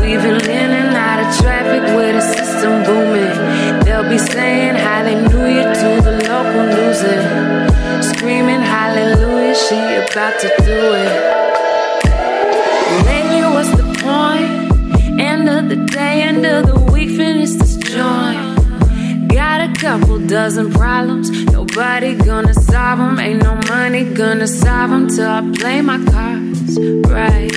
We've 0.00 0.22
been 0.22 0.40
in 0.44 0.70
and 0.80 0.94
out 0.96 1.20
of 1.24 1.28
traffic 1.40 1.82
with 1.96 2.16
a 2.16 2.22
system 2.22 2.84
booming. 2.84 3.84
They'll 3.84 4.08
be 4.08 4.18
saying 4.18 4.74
hallelujah 4.74 5.74
to 5.80 5.88
the 6.06 6.14
local 6.30 6.64
loser. 6.76 7.20
Screaming 8.02 8.60
hallelujah, 8.60 9.54
she 9.54 9.78
about 10.04 10.38
to 10.40 10.48
do 10.68 10.80
it. 11.04 11.12
Lately, 13.06 13.42
what's 13.54 13.72
the 13.80 13.88
point? 14.04 15.20
End 15.20 15.48
of 15.48 15.68
the 15.68 15.76
day, 15.76 16.22
end 16.22 16.44
of 16.44 16.66
the 16.66 16.78
week, 16.92 17.10
finish 17.10 17.52
couple 19.92 20.18
dozen 20.20 20.72
problems. 20.72 21.28
Nobody 21.52 22.14
gonna 22.14 22.54
solve 22.54 22.98
them. 22.98 23.18
Ain't 23.18 23.42
no 23.42 23.54
money 23.68 24.04
gonna 24.04 24.46
solve 24.46 24.88
them 24.88 25.06
till 25.06 25.28
I 25.28 25.40
play 25.60 25.82
my 25.82 25.98
cards 26.12 26.78
right. 27.18 27.54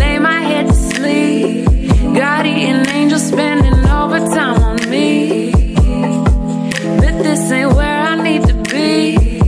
Lay 0.00 0.18
my 0.18 0.40
head 0.50 0.66
to 0.66 0.74
sleep. 0.74 1.64
God 2.02 2.44
Guardian 2.44 2.86
angels 2.90 3.26
spending 3.28 3.78
overtime 4.00 4.58
on 4.70 4.78
me. 4.90 5.50
But 7.00 7.14
this 7.24 7.50
ain't 7.50 7.72
where 7.72 8.00
I 8.12 8.16
need 8.26 8.42
to 8.50 8.56
be. 8.74 9.40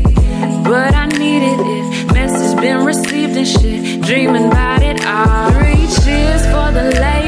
But 0.65 0.95
I 0.95 1.07
needed 1.25 1.61
it. 1.77 2.15
Message 2.15 2.59
been 2.59 2.87
received 2.87 3.37
and 3.37 3.47
shit. 3.47 4.01
Dreaming 4.01 4.47
about 4.47 4.83
it 4.83 5.05
all. 5.05 5.51
Three 5.51 5.87
cheers 6.03 6.43
for 6.53 6.69
the 6.73 6.85
lady. 7.03 7.22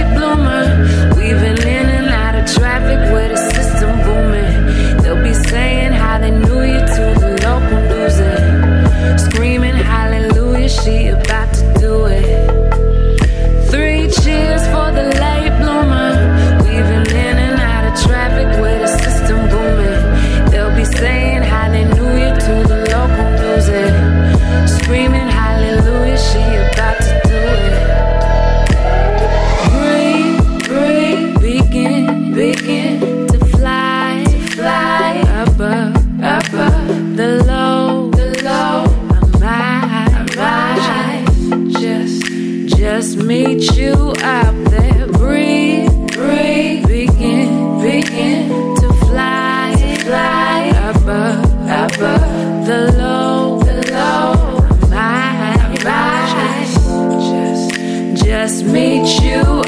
you 59.21 59.64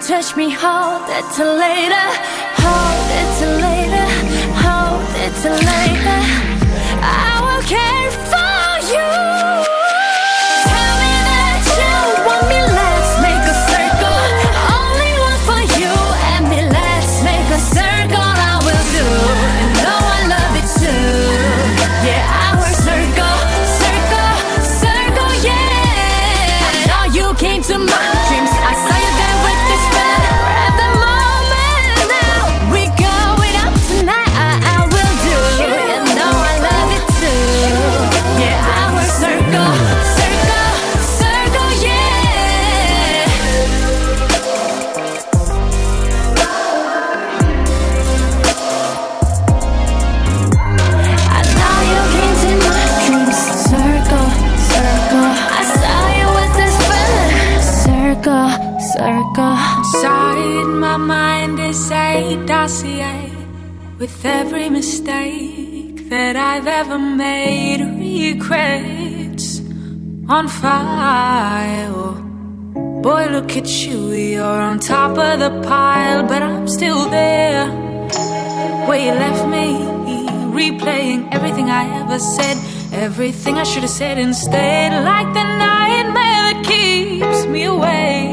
touch 0.00 0.34
me, 0.34 0.48
hold 0.48 1.02
it 1.10 1.24
till 1.34 1.54
later. 1.56 2.06
Hold 2.64 3.08
it 3.20 3.28
till 3.38 3.54
later. 3.66 4.06
Hold 4.64 5.10
it 5.24 5.32
till 5.42 5.52
later. 5.52 5.99
With 64.20 64.32
every 64.32 64.68
mistake 64.68 66.10
that 66.10 66.36
I've 66.36 66.66
ever 66.66 66.98
made, 66.98 67.80
regrets 67.80 69.60
on 70.28 70.46
file. 70.46 72.12
Boy, 73.00 73.28
look 73.30 73.56
at 73.56 73.66
you, 73.66 74.10
you're 74.10 74.44
on 74.44 74.78
top 74.78 75.16
of 75.16 75.38
the 75.40 75.66
pile, 75.66 76.22
but 76.24 76.42
I'm 76.42 76.68
still 76.68 77.08
there. 77.08 77.66
Where 78.86 79.00
you 79.06 79.12
left 79.12 79.48
me, 79.48 79.88
replaying 80.52 81.32
everything 81.32 81.70
I 81.70 81.84
ever 82.02 82.18
said, 82.18 82.58
everything 82.92 83.56
I 83.56 83.62
should 83.62 83.84
have 83.84 83.90
said 83.90 84.18
instead, 84.18 85.02
like 85.02 85.32
the 85.32 85.44
nightmare 85.44 86.42
that 86.52 86.62
keeps 86.66 87.46
me 87.46 87.64
awake. 87.64 88.29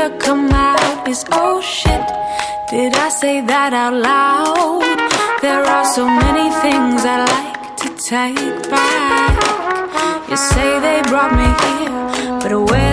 to 0.00 0.16
come 0.16 0.50
out 0.50 1.06
is 1.06 1.26
oh 1.30 1.60
shit, 1.60 2.06
did 2.70 2.94
I 2.96 3.08
say 3.10 3.42
that 3.42 3.72
out 3.74 3.92
loud? 3.92 4.80
There 5.42 5.62
are 5.74 5.84
so 5.84 6.06
many 6.06 6.46
things 6.64 7.04
I 7.04 7.16
like 7.34 7.76
to 7.82 7.88
take 8.12 8.70
back. 8.70 9.34
You 10.30 10.36
say 10.36 10.68
they 10.86 11.02
brought 11.10 11.32
me 11.40 11.48
here, 11.62 12.38
but 12.40 12.70
where? 12.70 12.89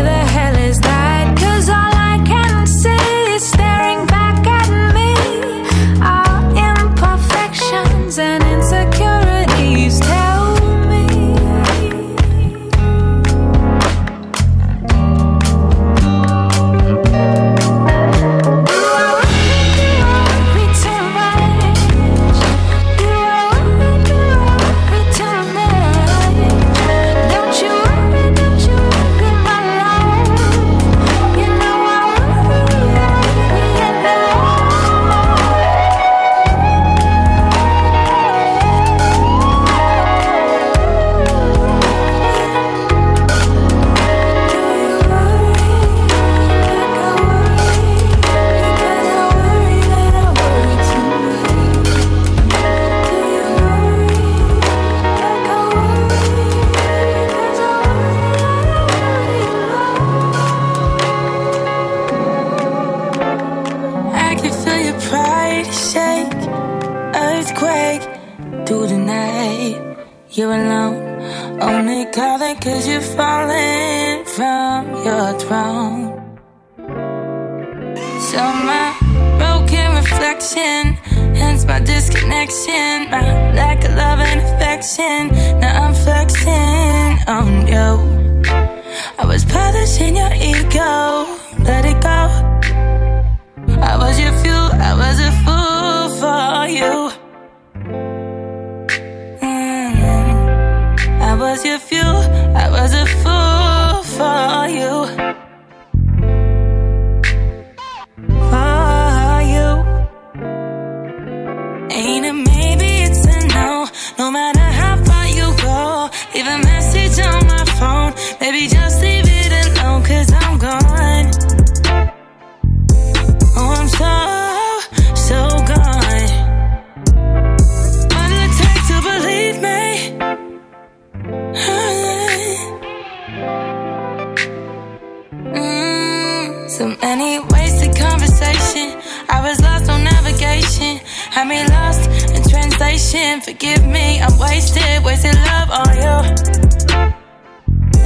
Translation. 143.37 143.41
Forgive 143.41 143.85
me, 143.85 144.19
I'm 144.21 144.37
wasted, 144.39 145.03
wasted 145.03 145.35
love 145.35 145.69
on 145.71 145.95
you. 145.95 146.17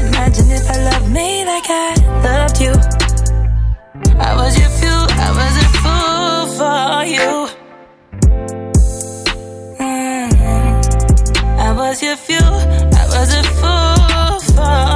Imagine 0.07 0.51
if 0.51 0.69
I 0.69 0.77
loved 0.89 1.11
me 1.11 1.45
like 1.45 1.69
I 1.69 1.95
loved 2.23 2.61
you. 2.61 2.73
I 4.19 4.35
was 4.35 4.57
your 4.59 4.69
fuel, 4.69 5.07
I 5.09 5.31
was 5.39 5.57
a 5.57 5.67
fool 5.81 6.45
for 6.57 7.05
you. 7.15 7.47
Mm, 9.79 10.31
I 11.59 11.73
was 11.73 12.01
your 12.03 12.17
fuel, 12.17 12.39
I 12.43 13.05
was 13.07 13.33
a 13.33 13.43
fool. 13.43 13.91
For 14.55 14.90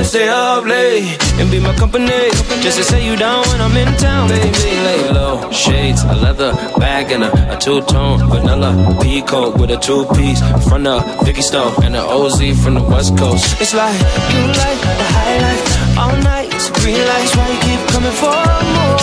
Stay 0.08 0.30
up 0.30 0.64
late, 0.64 1.20
and 1.40 1.52
be 1.52 1.60
my 1.60 1.74
company. 1.76 2.32
Just 2.64 2.78
to 2.78 2.84
say 2.84 3.06
you 3.06 3.16
down 3.18 3.46
when 3.50 3.60
I'm 3.60 3.76
in 3.76 3.92
town, 3.98 4.30
baby. 4.30 4.72
Lay 4.88 5.10
low, 5.12 5.52
shades, 5.52 6.02
a 6.04 6.16
leather 6.16 6.54
bag, 6.80 7.12
and 7.12 7.24
a, 7.24 7.32
a 7.54 7.58
two 7.58 7.82
tone 7.82 8.20
vanilla 8.30 8.72
peacoat 9.02 9.60
with 9.60 9.70
a 9.72 9.78
two 9.78 10.06
piece 10.16 10.40
front 10.68 10.88
of 10.88 11.04
Vicky 11.26 11.42
Stone 11.42 11.74
and 11.84 11.96
an 11.96 12.04
OZ 12.04 12.40
from 12.64 12.76
the 12.76 12.84
West 12.84 13.18
Coast. 13.18 13.60
It's 13.62 13.74
like 13.74 14.00
you 14.32 14.42
like 14.64 14.80
the 15.02 15.08
high 15.16 15.38
life 15.46 15.66
all 16.02 16.18
night. 16.24 16.52
Green 16.80 17.04
lights, 17.12 17.36
why 17.36 17.48
you 17.52 17.60
keep 17.68 17.82
coming 17.92 18.16
for 18.22 18.40
more? 18.76 18.98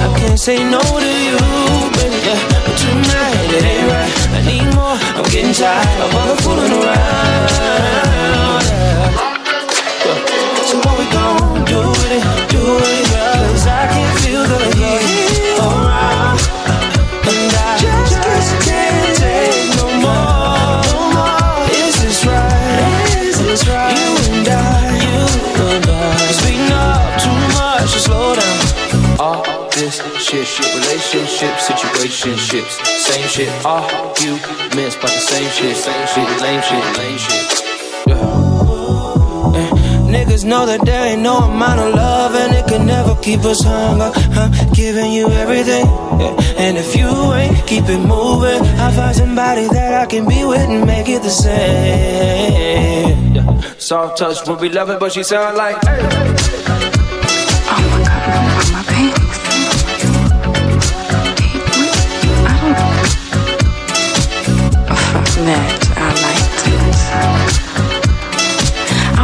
I 0.00 0.08
can't 0.18 0.40
say 0.40 0.58
no 0.64 0.80
to 0.80 1.12
you, 1.28 1.38
baby. 1.98 2.18
But 2.64 2.76
tonight 2.84 3.48
it 3.56 3.64
ain't 3.72 3.86
right. 3.92 4.12
I 4.32 4.40
need 4.48 4.68
more. 4.74 4.96
I'm 5.18 5.28
getting 5.30 5.52
tired 5.52 6.00
of 6.04 6.14
all 6.16 6.28
the 6.34 6.42
fooling 6.42 6.72
around. 6.72 8.47
Gon' 11.18 11.64
do 11.64 11.80
it? 12.14 12.22
Do 12.52 12.62
it? 12.78 12.98
I 13.66 13.86
can 13.92 14.08
feel 14.22 14.44
the 14.44 14.60
heat 14.76 15.58
around. 15.60 16.38
And 17.30 17.52
I 17.52 17.76
just 17.78 18.50
can't 18.64 19.16
take 19.18 19.76
no 19.76 19.86
more. 20.04 21.62
Is 21.84 21.94
this 22.02 22.24
right? 22.24 23.18
Is 23.20 23.38
this 23.38 23.62
right? 23.68 23.92
You 23.98 24.10
and 24.36 24.48
I, 24.48 24.60
you 25.04 25.20
and 25.68 25.90
I. 25.90 25.98
Too 27.24 27.38
much 27.58 27.90
slow 28.06 28.34
down. 28.34 29.20
All 29.20 29.42
this 29.70 29.96
shit, 30.24 30.46
shit, 30.46 30.70
relationships, 30.74 31.68
situationships, 31.68 32.74
same 33.06 33.28
shit. 33.28 33.50
Arguments 33.64 34.96
the 34.96 35.08
same 35.08 35.50
shit, 35.50 35.76
same 35.76 36.06
shit, 36.06 36.28
lame 36.40 36.62
shit, 36.62 36.84
lame 36.98 37.18
shit. 37.18 37.57
Niggas 40.08 40.44
know 40.44 40.64
that 40.64 40.80
there 40.86 41.12
ain't 41.12 41.20
no 41.22 41.36
amount 41.38 41.80
of 41.80 41.94
love 41.94 42.34
and 42.34 42.54
it 42.54 42.66
can 42.66 42.86
never 42.86 43.14
keep 43.16 43.40
us 43.40 43.62
hung 43.62 44.00
up. 44.00 44.14
I'm 44.16 44.72
giving 44.72 45.12
you 45.12 45.28
everything, 45.28 45.84
yeah. 45.84 46.62
and 46.64 46.78
if 46.78 46.96
you 46.96 47.08
ain't 47.34 47.66
keep 47.66 47.84
it 47.84 47.98
moving, 47.98 48.62
I'll 48.80 48.92
find 48.92 49.14
somebody 49.14 49.68
that 49.68 50.02
I 50.02 50.06
can 50.06 50.26
be 50.26 50.44
with 50.44 50.66
and 50.68 50.86
make 50.86 51.08
it 51.08 51.22
the 51.22 51.30
same. 51.30 53.34
Yeah. 53.34 53.60
Soft 53.76 54.16
touch 54.18 54.46
when 54.48 54.58
we 54.58 54.70
love 54.70 54.88
it, 54.90 54.98
but 54.98 55.12
she 55.12 55.22
sound 55.22 55.56
like. 55.58 55.76
Hey. 55.84 56.87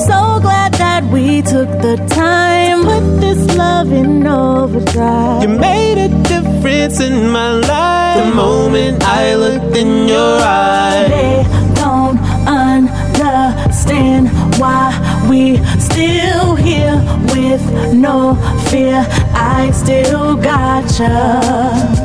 So 0.06 0.40
glad 0.42 0.74
that 0.76 1.04
we 1.12 1.42
took 1.42 1.70
the 1.82 1.98
time 2.10 2.86
with 2.86 3.20
this 3.22 3.56
love 3.58 3.92
in 3.92 4.26
overdrive. 4.28 5.42
You 5.44 5.50
made 5.50 5.98
a 5.98 6.10
difference 6.78 7.00
in 7.00 7.32
my 7.32 7.54
life 7.54 8.24
the 8.24 8.36
moment 8.36 9.04
I 9.04 9.34
looked 9.36 9.76
in 9.76 10.08
your 10.08 10.40
eyes. 10.42 11.10
They 11.10 11.44
don't 11.76 12.20
understand 12.48 14.30
why 14.60 14.94
we 15.30 15.58
still 15.80 16.56
here 16.56 16.96
with 17.34 17.64
no 17.94 18.36
fear. 18.70 19.06
I 19.34 19.72
still 19.72 20.36
gotcha. 20.36 21.32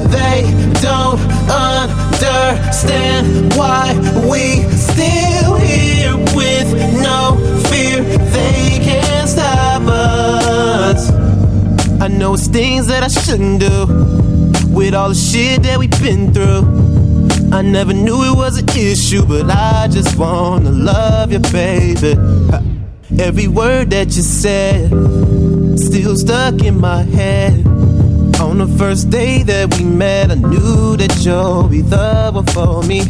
They 0.09 0.43
don't 0.81 1.20
understand 1.51 3.53
why 3.55 3.93
we 4.31 4.62
still 4.73 5.57
here 5.57 6.16
with 6.35 6.73
no 7.03 7.37
fear. 7.68 8.03
They 8.37 8.81
can't 8.83 9.29
stop 9.29 9.83
us. 9.83 11.11
I 12.01 12.09
know 12.09 12.33
it's 12.35 12.49
things 12.49 12.87
that 12.89 13.03
I 13.03 13.09
shouldn't 13.09 13.61
do. 13.61 14.22
With 14.73 14.95
all 14.95 15.11
the 15.11 15.14
shit 15.14 15.62
that 15.64 15.79
we've 15.79 15.91
been 16.03 16.33
through. 16.33 16.62
I 17.53 17.61
never 17.61 17.93
knew 17.93 18.25
it 18.25 18.35
was 18.35 18.59
an 18.59 18.68
issue, 18.70 19.25
but 19.27 19.51
I 19.51 19.87
just 19.91 20.16
wanna 20.16 20.70
love 20.70 21.33
you, 21.33 21.39
baby. 21.39 22.16
Every 23.18 23.47
word 23.47 23.91
that 23.91 24.16
you 24.16 24.23
said 24.23 24.89
still 25.79 26.16
stuck 26.16 26.62
in 26.62 26.81
my 26.81 27.03
head. 27.03 27.66
On 28.41 28.59
the 28.59 28.66
first 28.79 29.11
day 29.11 29.43
that 29.43 29.77
we 29.77 29.85
met, 29.85 30.31
I 30.31 30.35
knew 30.35 30.97
that 30.97 31.23
you'll 31.25 31.68
be 31.68 31.83
the 31.83 32.31
one 32.33 32.47
for 32.47 32.83
me. 32.83 33.01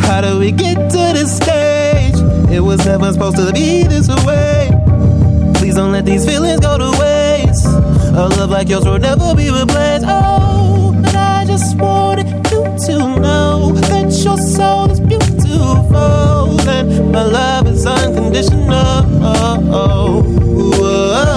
How 0.00 0.20
do 0.20 0.38
we 0.40 0.50
get 0.50 0.90
to 0.90 1.12
this 1.14 1.36
stage? 1.36 2.16
It 2.50 2.60
was 2.60 2.84
never 2.84 3.12
supposed 3.12 3.36
to 3.36 3.52
be 3.52 3.84
this 3.84 4.08
way. 4.26 4.68
Please 5.54 5.76
don't 5.76 5.92
let 5.92 6.04
these 6.04 6.26
feelings 6.26 6.58
go 6.60 6.76
to 6.76 6.90
waste. 6.98 7.66
A 7.66 8.28
love 8.36 8.50
like 8.50 8.68
yours 8.68 8.84
will 8.84 8.98
never 8.98 9.34
be 9.36 9.50
replaced. 9.50 10.04
Oh, 10.08 10.49
just 11.60 11.76
wanted 11.76 12.26
you 12.50 12.64
to 12.86 12.96
know 13.20 13.72
that 13.90 14.08
your 14.24 14.38
soul 14.38 14.90
is 14.90 14.98
beautiful 14.98 16.58
and 16.68 17.12
my 17.12 17.22
love 17.22 17.66
is 17.66 17.84
unconditional. 17.84 19.02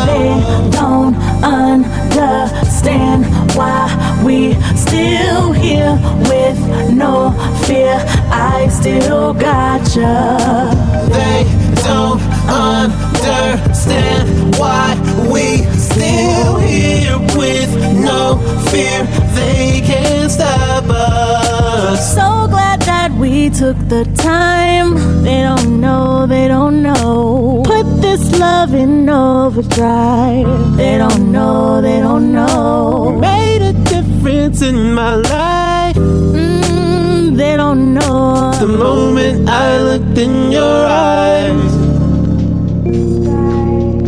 They 0.05 0.69
don't 0.71 1.15
understand 1.43 3.25
why 3.57 3.89
we 4.25 4.53
still 4.77 5.51
here 5.51 5.99
with 6.29 6.57
no 6.89 7.31
fear. 7.65 7.99
I 8.31 8.69
still 8.69 9.33
gotcha. 9.33 10.69
They 11.11 11.43
don't 11.83 12.21
understand 12.47 14.55
why 14.57 14.95
we 15.29 15.63
still 15.77 16.59
here 16.59 17.19
with 17.37 17.75
no 18.01 18.37
fear. 18.71 19.22
They 19.35 19.81
can't 19.81 20.31
stop 20.31 20.85
us. 20.89 22.15
So 22.15 22.47
glad 22.49 22.81
that 22.81 23.11
we 23.13 23.49
took 23.49 23.77
the 23.89 24.05
time. 24.17 24.95
They 25.23 25.41
don't 25.41 25.79
know, 25.81 26.27
they 26.27 26.47
don't 26.47 26.81
know. 26.81 27.63
Put 27.65 28.01
this 28.01 28.37
love 28.39 28.73
in 28.73 29.09
overdrive. 29.09 30.77
They 30.77 30.97
don't 30.97 31.31
know, 31.31 31.81
they 31.81 31.99
don't 31.99 32.31
know. 32.31 33.17
Made 33.19 33.61
a 33.61 33.73
difference 33.93 34.61
in 34.61 34.93
my 34.93 35.15
life. 35.15 35.95
Mm, 35.95 37.37
they 37.37 37.55
don't 37.57 37.93
know. 37.93 38.53
The 38.59 38.67
moment 38.67 39.49
I 39.49 39.81
looked 39.81 40.17
in 40.17 40.51
your 40.51 40.85
eyes. 40.85 41.73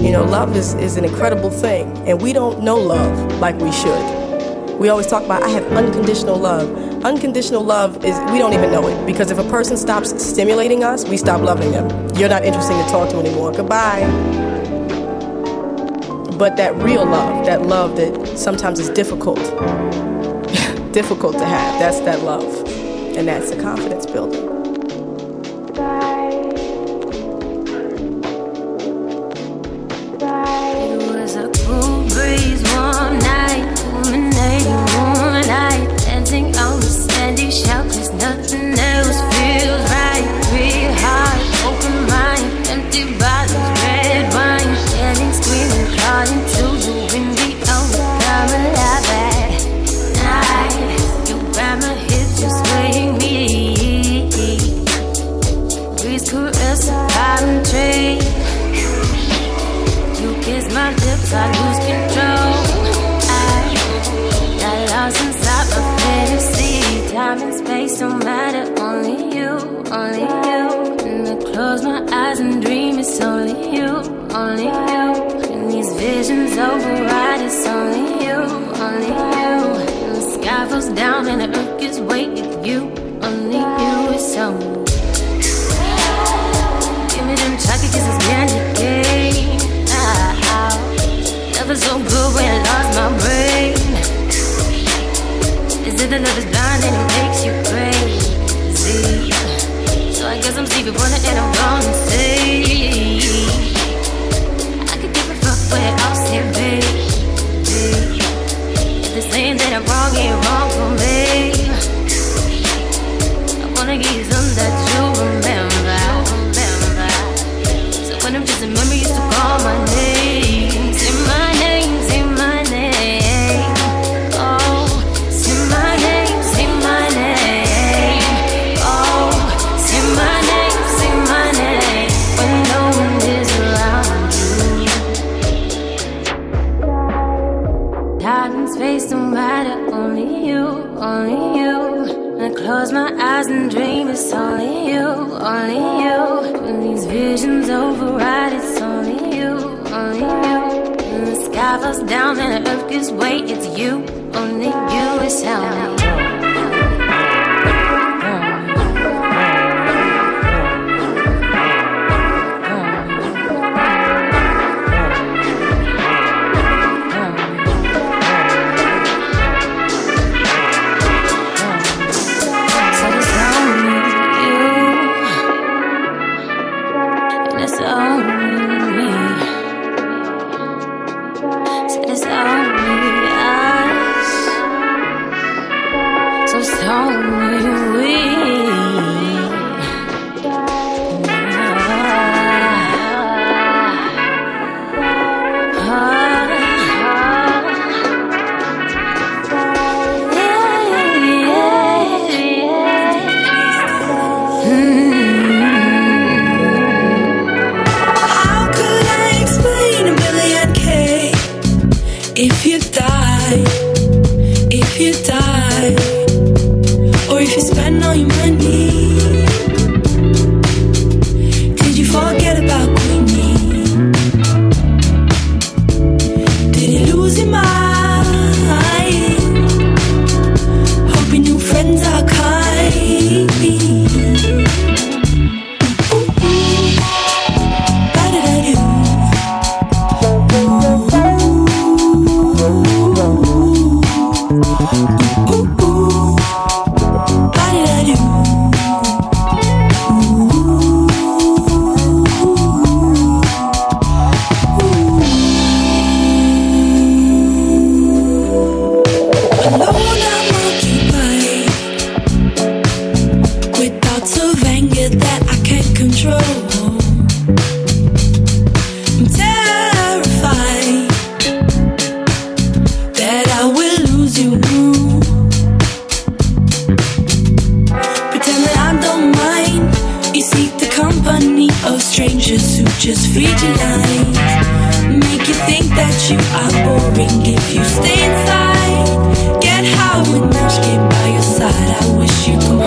You 0.04 0.12
know, 0.12 0.24
love 0.24 0.56
is, 0.56 0.76
is 0.76 0.98
an 0.98 1.06
incredible 1.06 1.50
thing, 1.50 1.88
and 2.08 2.22
we 2.22 2.32
don't 2.34 2.62
know 2.64 2.78
love 2.78 3.40
like 3.40 3.58
we 3.60 3.72
should. 3.72 4.25
We 4.80 4.90
always 4.90 5.08
talk 5.08 5.24
about, 5.24 5.42
I 5.42 5.50
have 5.50 5.64
unconditional 5.72 6.38
love. 6.38 6.70
Unconditional 7.06 7.64
love 7.64 8.04
is, 8.04 8.18
we 8.32 8.40
don't 8.40 8.54
even 8.54 8.72
know 8.72 8.88
it, 8.88 9.06
because 9.06 9.32
if 9.32 9.38
a 9.38 9.50
person 9.50 9.78
stops 9.78 10.10
stimulating 10.22 10.84
us, 10.84 11.08
we 11.08 11.16
stop 11.18 11.42
loving 11.42 11.72
them. 11.72 11.88
You're 12.16 12.30
not 12.30 12.44
interesting 12.44 12.78
to 12.78 12.84
talk 12.90 13.10
to 13.12 13.18
anymore. 13.20 13.54
Goodbye. 13.54 14.02
But 16.38 16.58
that 16.58 16.76
real 16.76 17.06
love, 17.06 17.46
that 17.46 17.62
love 17.62 17.96
that 17.96 18.38
sometimes 18.38 18.80
is 18.80 18.90
difficult, 18.90 19.38
difficult 20.92 21.38
to 21.38 21.46
have, 21.46 21.80
that's 21.80 22.02
that 22.02 22.24
love. 22.24 22.44
And 23.16 23.28
that's 23.30 23.52
the 23.52 23.62
confidence 23.62 24.06
building. 24.06 24.55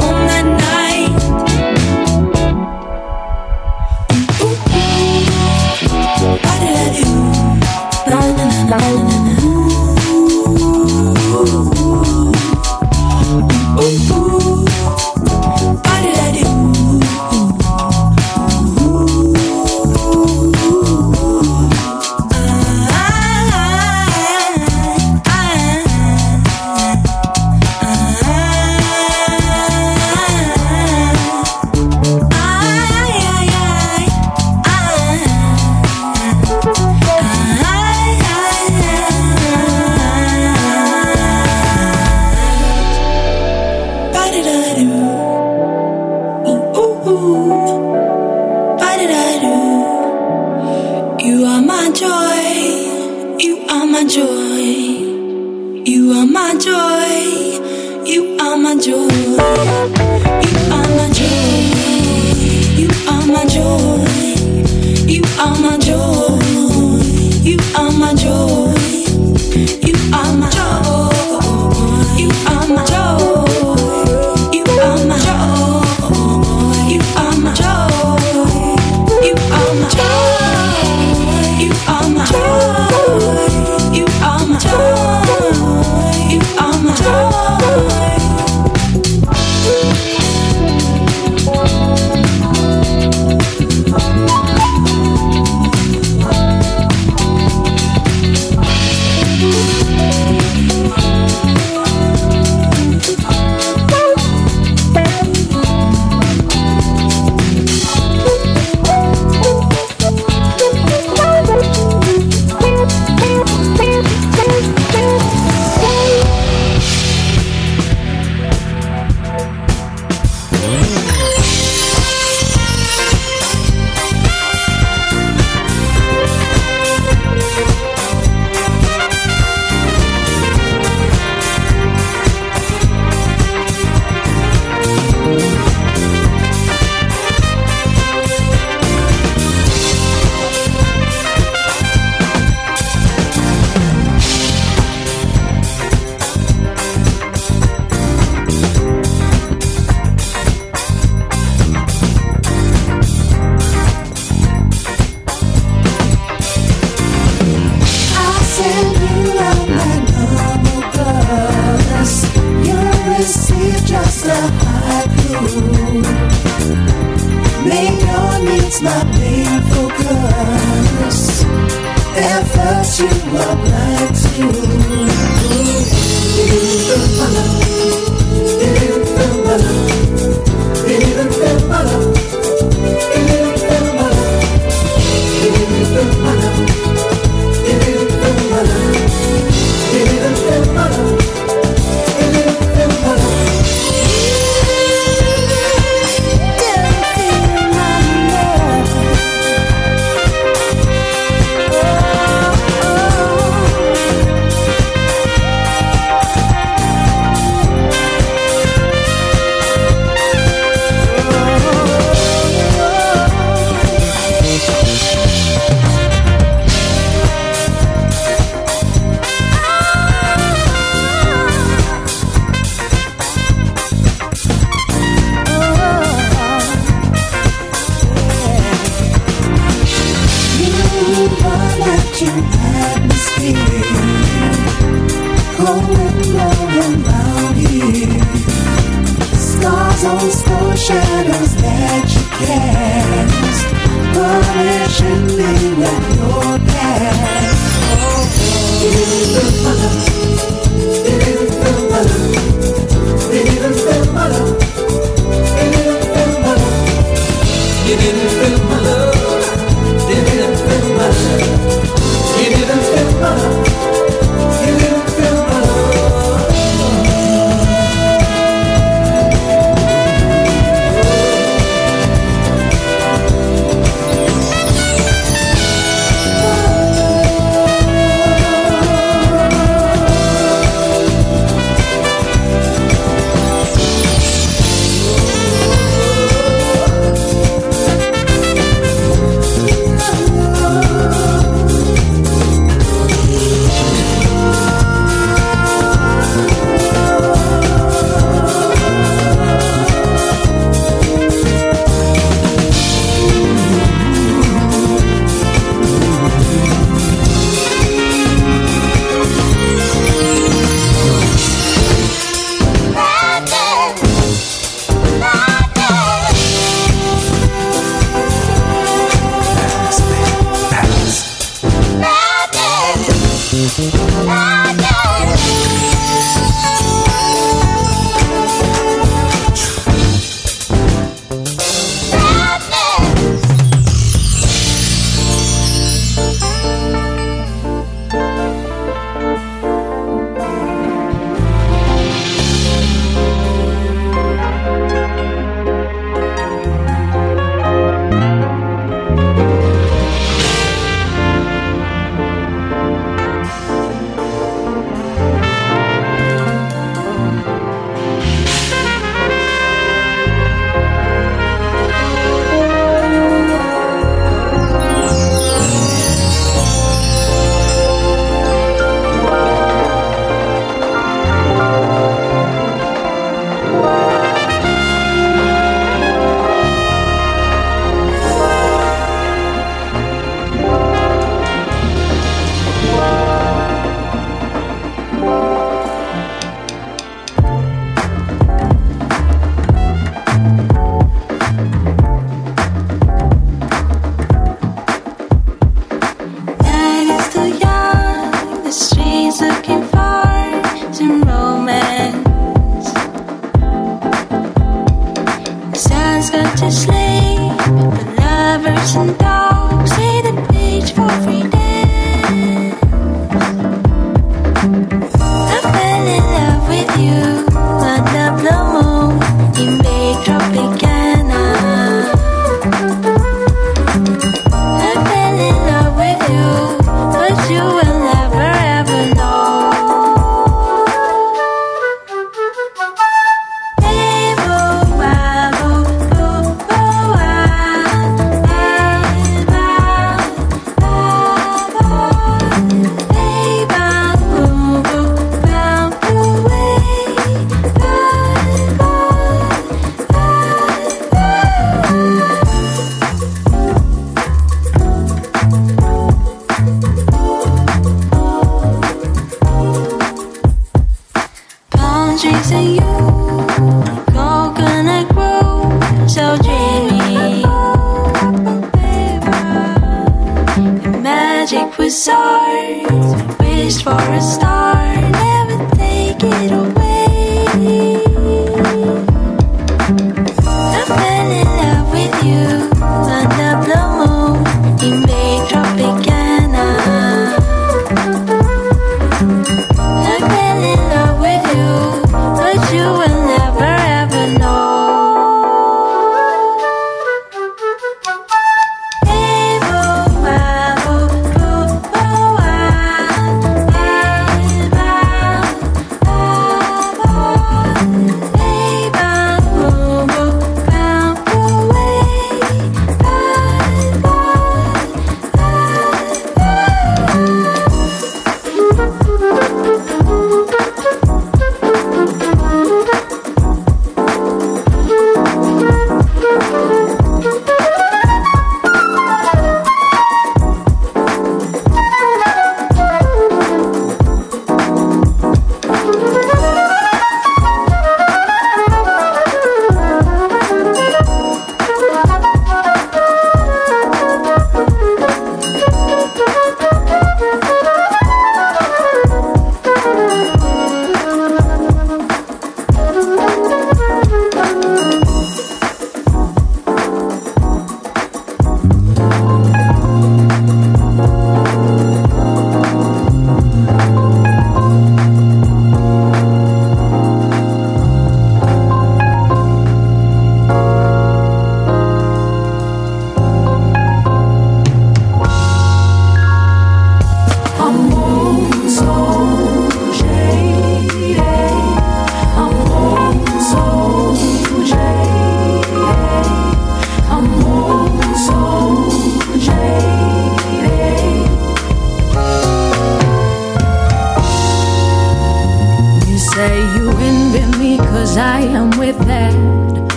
Home 0.00 0.25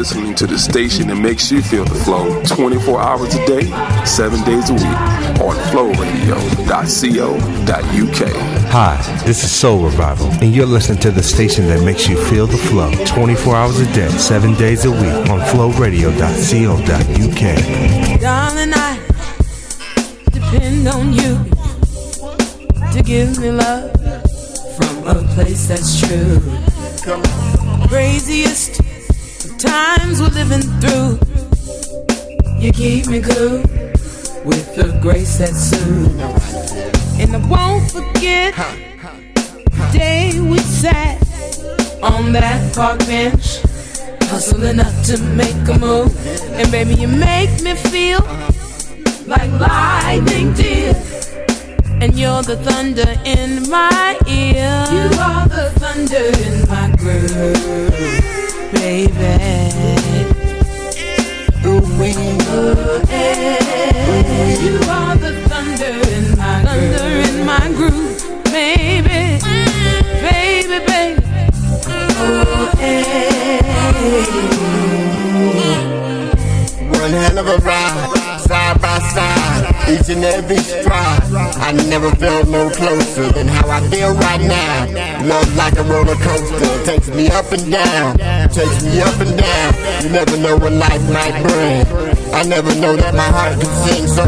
listening 0.00 0.32
to 0.34 0.46
the 0.46 0.58
station 0.58 1.08
that 1.08 1.16
makes 1.16 1.52
you 1.52 1.60
feel 1.60 1.84
the 1.84 1.94
flow 1.94 2.42
24 2.44 3.02
hours 3.02 3.34
a 3.34 3.44
day, 3.44 3.70
7 4.06 4.42
days 4.44 4.70
a 4.70 4.72
week 4.72 4.82
on 5.44 5.54
flowradio.co.uk. 5.68 8.32
Hi, 8.72 8.96
this 9.26 9.44
is 9.44 9.52
Soul 9.52 9.84
Revival, 9.84 10.28
and 10.40 10.54
you're 10.54 10.64
listening 10.64 11.00
to 11.00 11.10
the 11.10 11.22
station 11.22 11.66
that 11.66 11.84
makes 11.84 12.08
you 12.08 12.16
feel 12.16 12.46
the 12.46 12.56
flow 12.56 12.90
24 13.04 13.54
hours 13.54 13.78
a 13.78 13.84
day, 13.92 14.08
7 14.08 14.54
days 14.54 14.86
a 14.86 14.90
week 14.90 15.28
on 15.28 15.40
flowradio.co.uk. 15.52 18.20
Darling, 18.22 18.72
I 18.72 18.98
depend 20.32 20.88
on 20.88 21.12
you 21.12 21.44
to 22.90 23.02
give 23.02 23.38
me 23.38 23.50
love 23.50 23.92
from 24.78 25.06
a 25.06 25.22
place 25.34 25.66
that's 25.68 26.00
true. 26.00 26.40
Craziest 27.86 28.79
of 28.79 28.79
times 29.60 30.20
we're 30.20 30.28
living 30.28 30.62
through. 30.80 31.18
You 32.58 32.72
keep 32.72 33.06
me 33.08 33.20
glued 33.20 33.68
with 34.44 34.74
the 34.74 34.98
grace 35.02 35.38
that's 35.38 35.70
soon. 35.70 36.18
And 37.20 37.36
I 37.36 37.40
won't 37.46 37.90
forget 37.90 38.54
the 38.54 39.90
day 39.92 40.40
we 40.40 40.58
sat 40.58 41.20
on 42.02 42.32
that 42.32 42.74
park 42.74 43.00
bench, 43.00 43.60
hustling 44.30 44.80
up 44.80 44.94
to 45.04 45.18
make 45.34 45.68
a 45.68 45.78
move. 45.78 46.16
And 46.56 46.70
baby, 46.70 46.94
you 46.94 47.08
make 47.08 47.62
me 47.62 47.74
feel 47.74 48.20
like 49.26 49.50
lightning 49.60 50.54
did. 50.54 50.96
And 52.02 52.18
you're 52.18 52.42
the 52.42 52.56
thunder 52.56 53.10
in 53.26 53.68
my 53.68 54.18
ear. 54.26 54.86
You 54.96 55.06
are 55.20 55.46
the 55.48 55.70
thunder 55.76 56.28
in 56.46 56.66
my 56.66 56.96
groove, 56.96 58.29
One 77.00 77.12
hell 77.12 77.38
of 77.38 77.48
a 77.48 77.56
ride, 77.58 78.40
side 78.40 78.80
by 78.80 78.98
side, 79.12 79.59
each 79.90 80.08
and 80.08 80.24
every 80.24 80.58
stride. 80.58 81.22
I 81.58 81.72
never 81.88 82.10
felt 82.16 82.48
no 82.48 82.70
closer 82.70 83.30
than 83.32 83.48
how 83.48 83.68
I 83.68 83.80
feel 83.88 84.14
right 84.14 84.40
now. 84.40 85.26
Love 85.26 85.56
like 85.56 85.76
a 85.78 85.82
roller 85.84 86.14
coaster, 86.16 86.84
takes 86.84 87.08
me 87.08 87.28
up 87.28 87.50
and 87.52 87.70
down, 87.70 88.18
takes 88.50 88.84
me 88.84 89.00
up 89.00 89.18
and 89.20 89.36
down. 89.36 89.70
You 90.02 90.10
never 90.10 90.36
know 90.36 90.56
what 90.56 90.72
life 90.72 91.02
might 91.10 91.42
bring. 91.42 91.82
I 92.32 92.42
never 92.44 92.72
know 92.76 92.94
that 92.96 93.14
my 93.14 93.30
heart 93.36 93.60
can 93.60 93.72
sing 93.84 94.06
so 94.06 94.24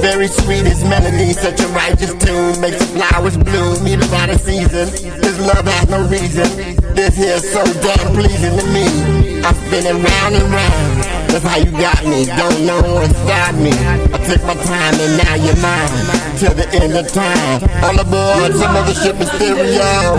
very 0.00 0.28
sweetest 0.28 0.84
melody, 0.84 1.32
such 1.32 1.60
a 1.60 1.68
righteous 1.68 2.14
tune, 2.22 2.60
makes 2.60 2.84
flowers 2.92 3.36
bloom 3.36 3.86
even 3.88 4.08
out 4.14 4.30
of 4.30 4.40
season. 4.40 4.88
This 5.20 5.38
love 5.40 5.66
has 5.66 5.88
no 5.88 6.06
reason. 6.08 6.48
This 6.94 7.16
here's 7.16 7.48
so 7.50 7.64
damn 7.80 8.14
pleasing 8.14 8.56
to 8.58 8.66
me. 8.72 9.40
I'm 9.42 9.54
spinning 9.66 10.02
round 10.02 10.34
and 10.34 10.52
round. 10.52 11.15
That's 11.36 11.48
how 11.52 11.58
you 11.58 11.70
got 11.72 12.02
me. 12.06 12.24
Don't 12.24 12.64
know 12.64 12.80
what 12.80 13.10
stop 13.12 13.54
me. 13.56 13.68
I 13.68 14.16
took 14.24 14.42
my 14.44 14.54
time 14.54 14.94
and 14.94 15.18
now 15.20 15.34
you're 15.34 15.60
mine. 15.60 16.38
Till 16.38 16.54
the 16.54 16.66
end 16.72 16.96
of 16.96 17.12
time. 17.12 17.60
All 17.84 18.00
aboard 18.00 18.54
some 18.54 18.74
other 18.74 18.94
ship 18.94 19.20
is 19.20 19.28
stereo. 19.28 20.16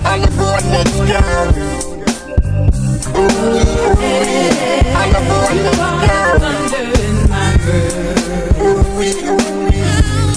All 0.00 0.24
aboard, 0.24 0.64
let's 0.72 0.96
go. 0.96 1.20
Ooh, 3.20 3.60
all 4.96 5.12
aboard, 5.20 5.56
let's 5.60 5.76
go. 6.08 6.16
Ooh, 8.64 8.80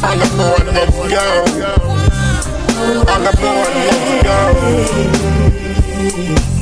all 0.03 0.19
aboard, 0.19 0.67
let's 0.75 0.99
go. 1.07 1.25
All 3.07 3.23
aboard, 3.23 3.73
let's 3.87 4.23
go. 6.43 6.52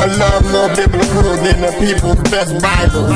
A 0.00 0.06
love 0.16 0.50
more 0.50 0.68
biblical 0.74 1.36
than 1.36 1.60
the 1.60 1.72
people's 1.78 2.22
best 2.30 2.54
Bible. 2.62 3.08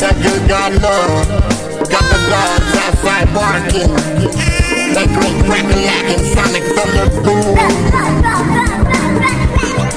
That 0.00 0.16
good 0.22 0.48
God 0.48 0.72
love 0.80 1.28
got 1.90 2.04
the 2.08 2.18
dogs 2.32 2.74
outside 2.80 3.28
barking. 3.34 3.92
That 4.94 5.08
great 5.12 5.36
cracker 5.44 5.80
lacking 5.84 6.24
sonic 6.32 6.64
thunder 6.72 7.08
boom. 7.22 7.56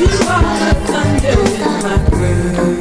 You 0.02 0.12
are 0.28 0.44
the 0.60 0.74
thunder 0.92 1.40
in 1.56 1.72
my 1.82 1.96
groove. 2.10 2.75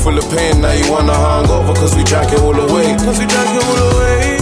full 0.00 0.16
of 0.16 0.24
pain, 0.30 0.60
now 0.60 0.72
you 0.72 0.90
wanna 0.90 1.12
hungover, 1.12 1.74
cause 1.74 1.94
we 1.94 2.02
drank 2.04 2.32
it 2.32 2.40
all 2.40 2.58
away. 2.58 2.96
Cause 2.96 3.18
we 3.18 3.26
drank 3.26 3.56
it 3.56 3.64
all 3.64 3.92
away. 3.92 4.39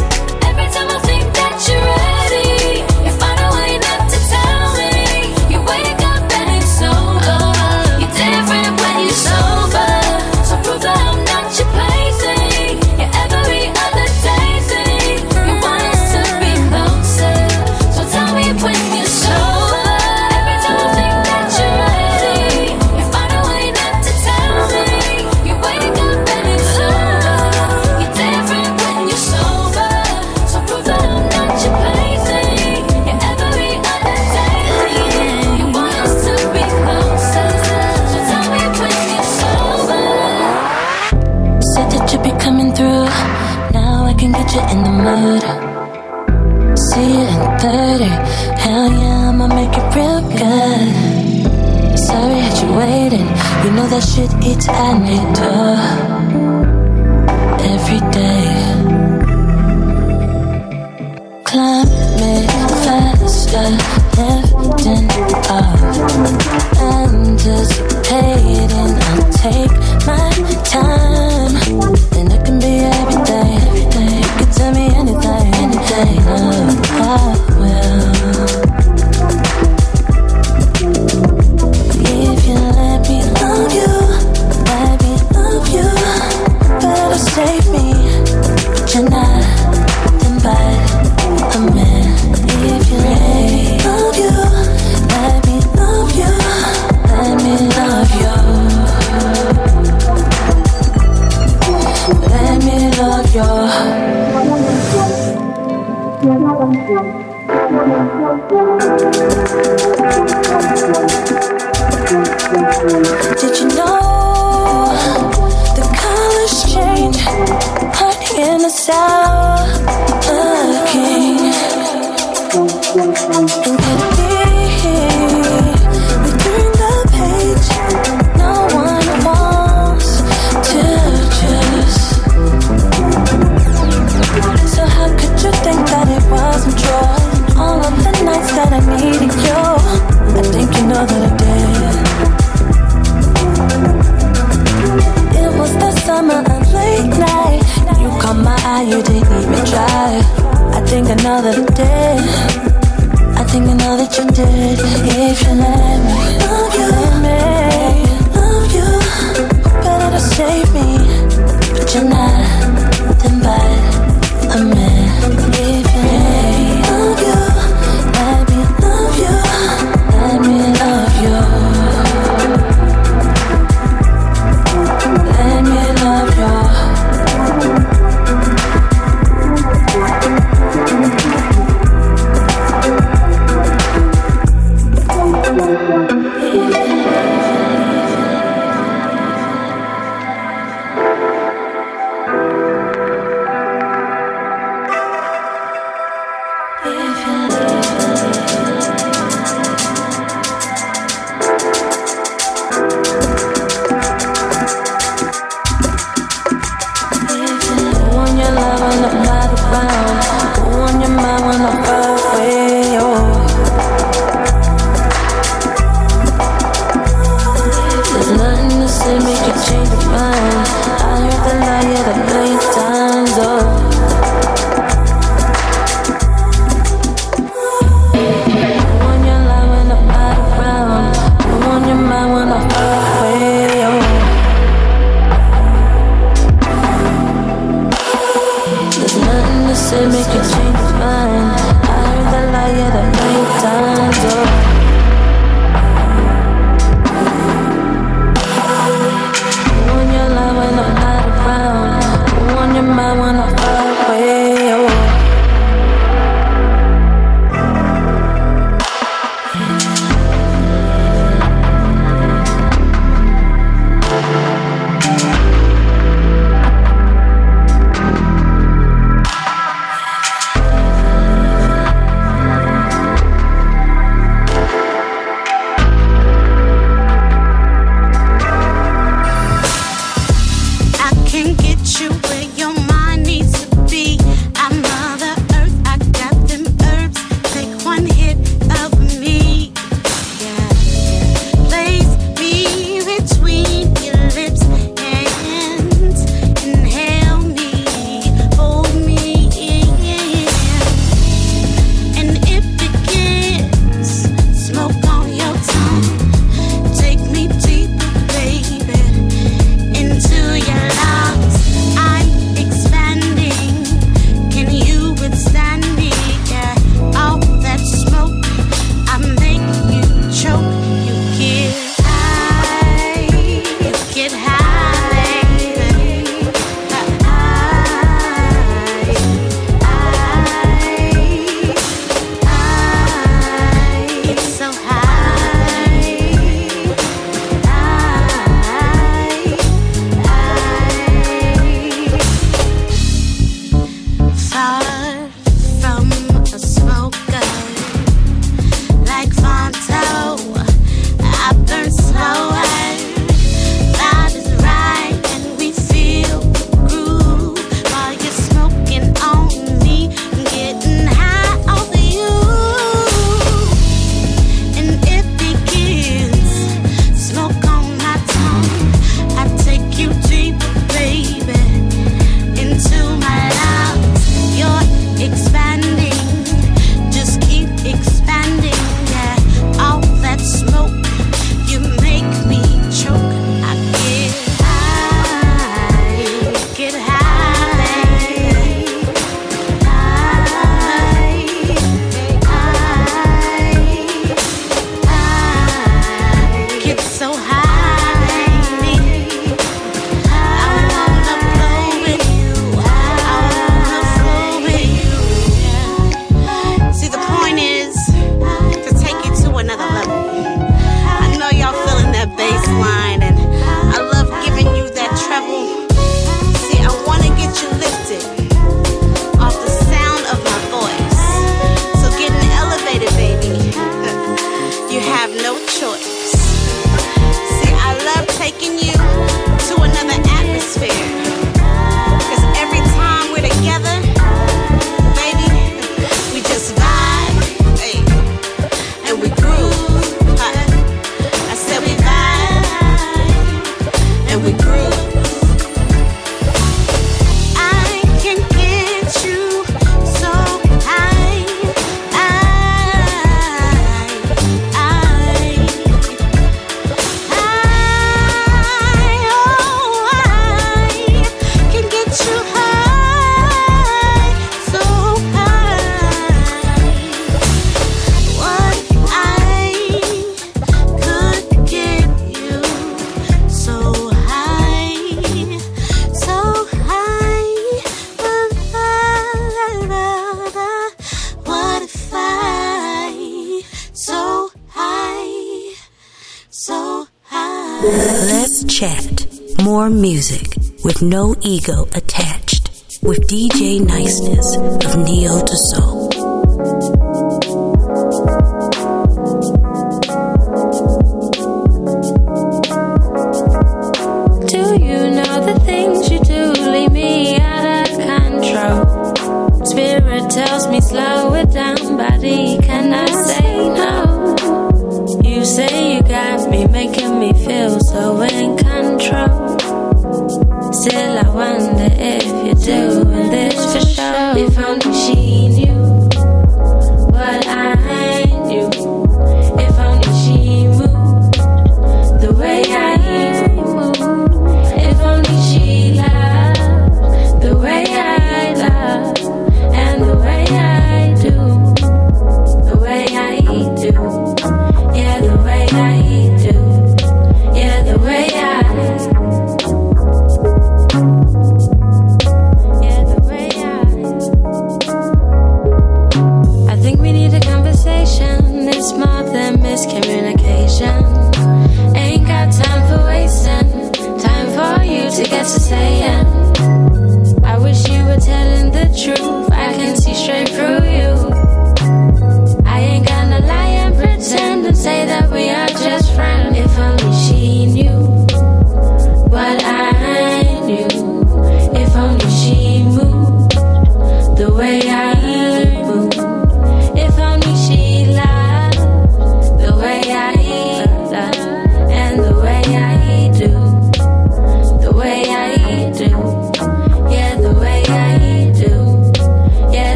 with 491.00 491.08
no 491.08 491.34
ego 491.42 491.84
attached, 491.94 492.70
with 493.02 493.28
DJ 493.28 493.80
Niceness 493.80 494.56
of 494.84 494.98
Neo 495.04 495.40
to 495.44 495.56
Soul. 495.56 495.97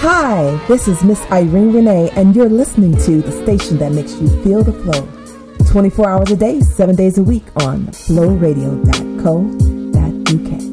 Hi, 0.00 0.62
this 0.68 0.86
is 0.86 1.02
Miss 1.02 1.22
Irene 1.30 1.72
Renee, 1.72 2.10
and 2.10 2.36
you're 2.36 2.50
listening 2.50 2.94
to 3.06 3.22
the 3.22 3.32
station 3.32 3.78
that 3.78 3.92
makes 3.92 4.20
you 4.20 4.28
feel 4.42 4.62
the 4.62 4.74
flow. 4.74 5.08
24 5.70 6.10
hours 6.10 6.30
a 6.30 6.36
day, 6.36 6.60
7 6.60 6.94
days 6.94 7.16
a 7.16 7.22
week 7.22 7.46
on 7.56 7.86
flowradio.co.uk. 7.86 10.71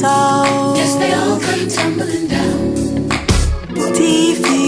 Problems. 0.00 0.78
Yes, 0.78 0.94
they 0.94 1.12
all 1.12 1.40
come 1.40 1.68
tumbling 1.68 2.28
down. 2.28 3.08
Defeat 3.94 4.67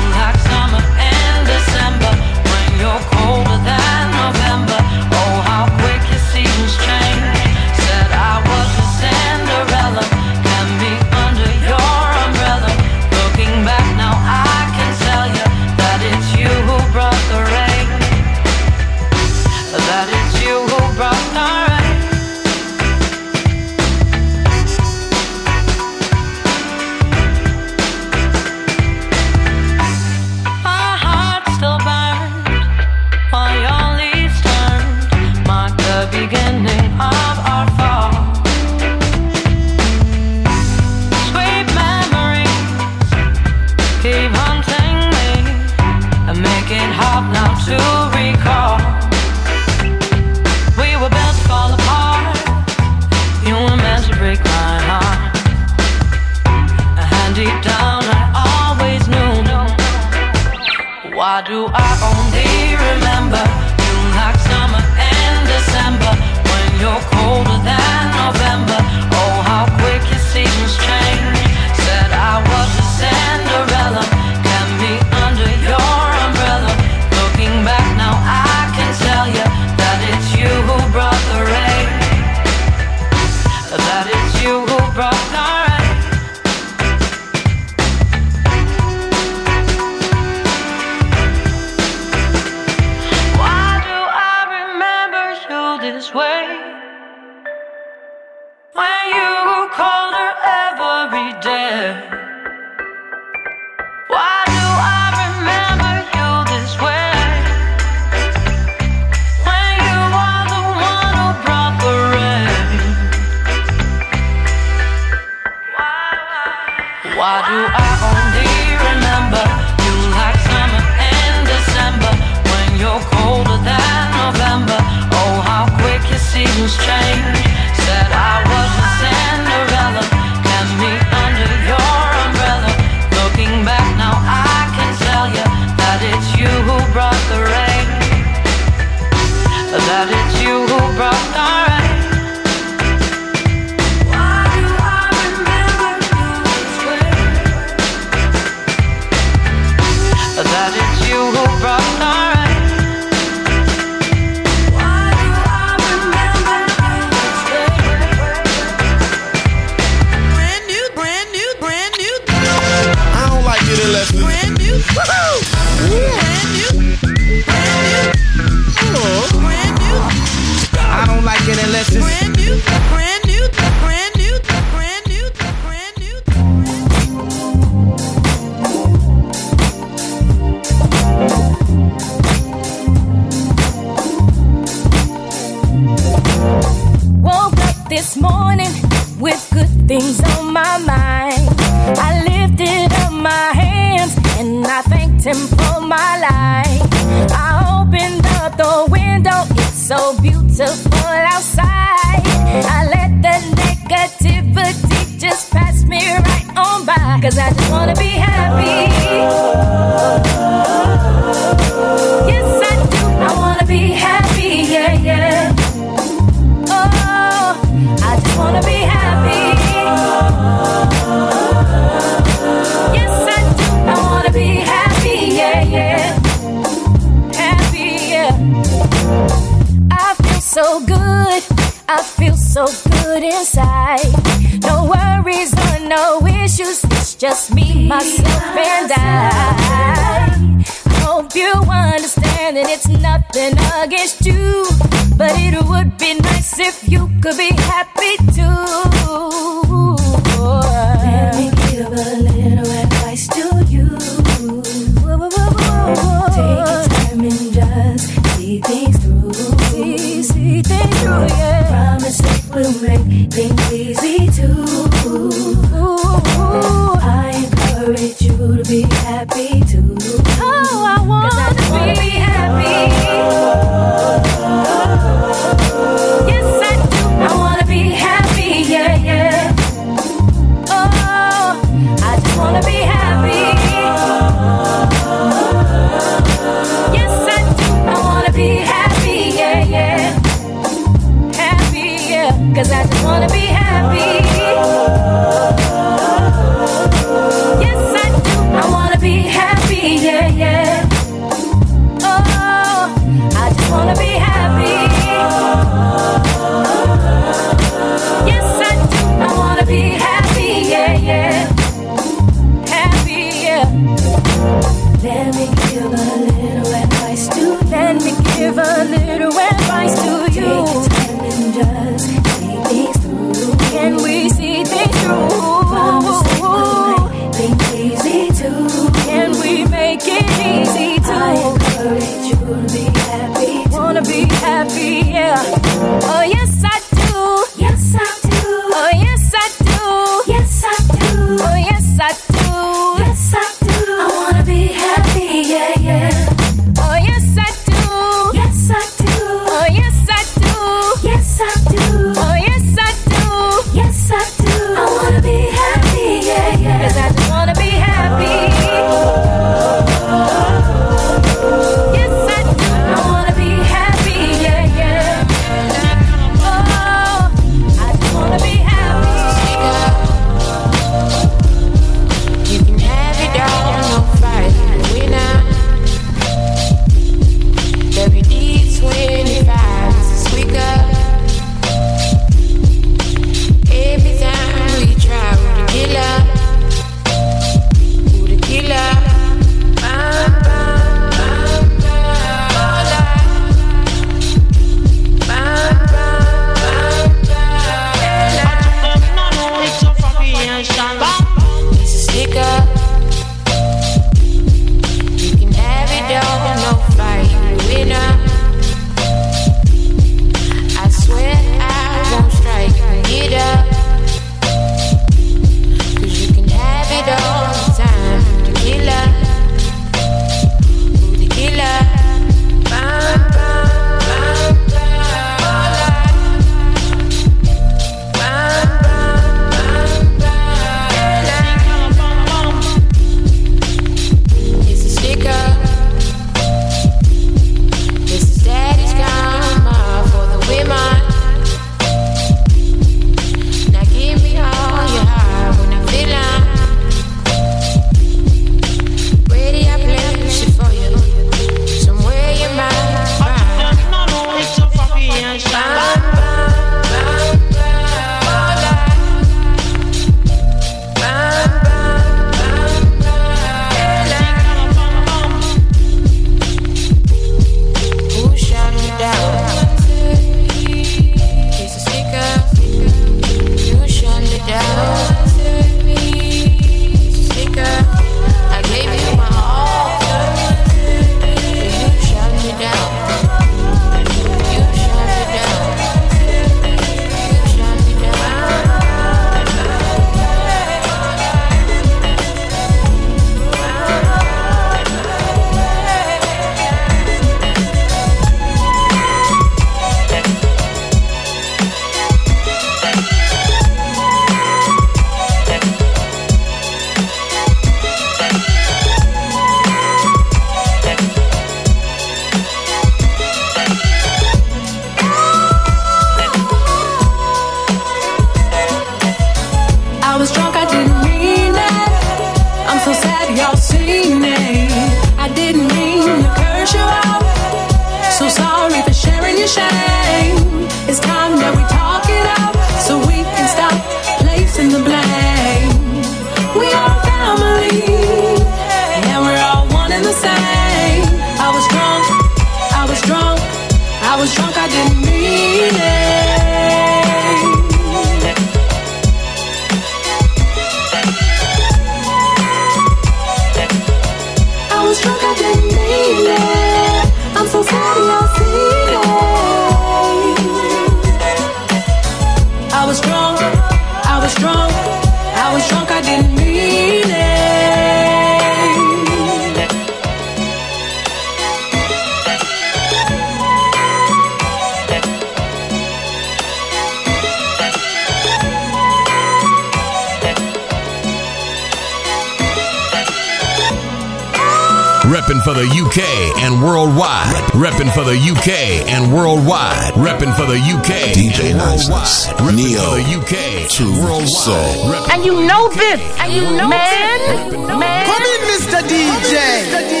repping 590.21 590.35
for 590.35 590.45
the 590.45 590.57
UK. 590.57 591.13
DJ 591.13 591.55
Niceness. 591.55 592.27
Neo. 592.53 592.95
The 592.95 593.05
UK. 593.17 593.69
True 593.69 594.27
Soul. 594.27 594.93
And 595.11 595.25
you 595.25 595.33
know 595.45 595.69
this. 595.69 596.01
And 596.19 596.33
you 596.33 596.41
know 596.41 596.67
man, 596.67 597.49
this. 597.49 597.67
Man. 597.79 598.05
Come 598.05 598.23
in, 598.23 598.41
Mr. 598.51 598.81
DJ. 598.81 599.33
Mr. 599.65 599.89
DJ. 599.89 600.00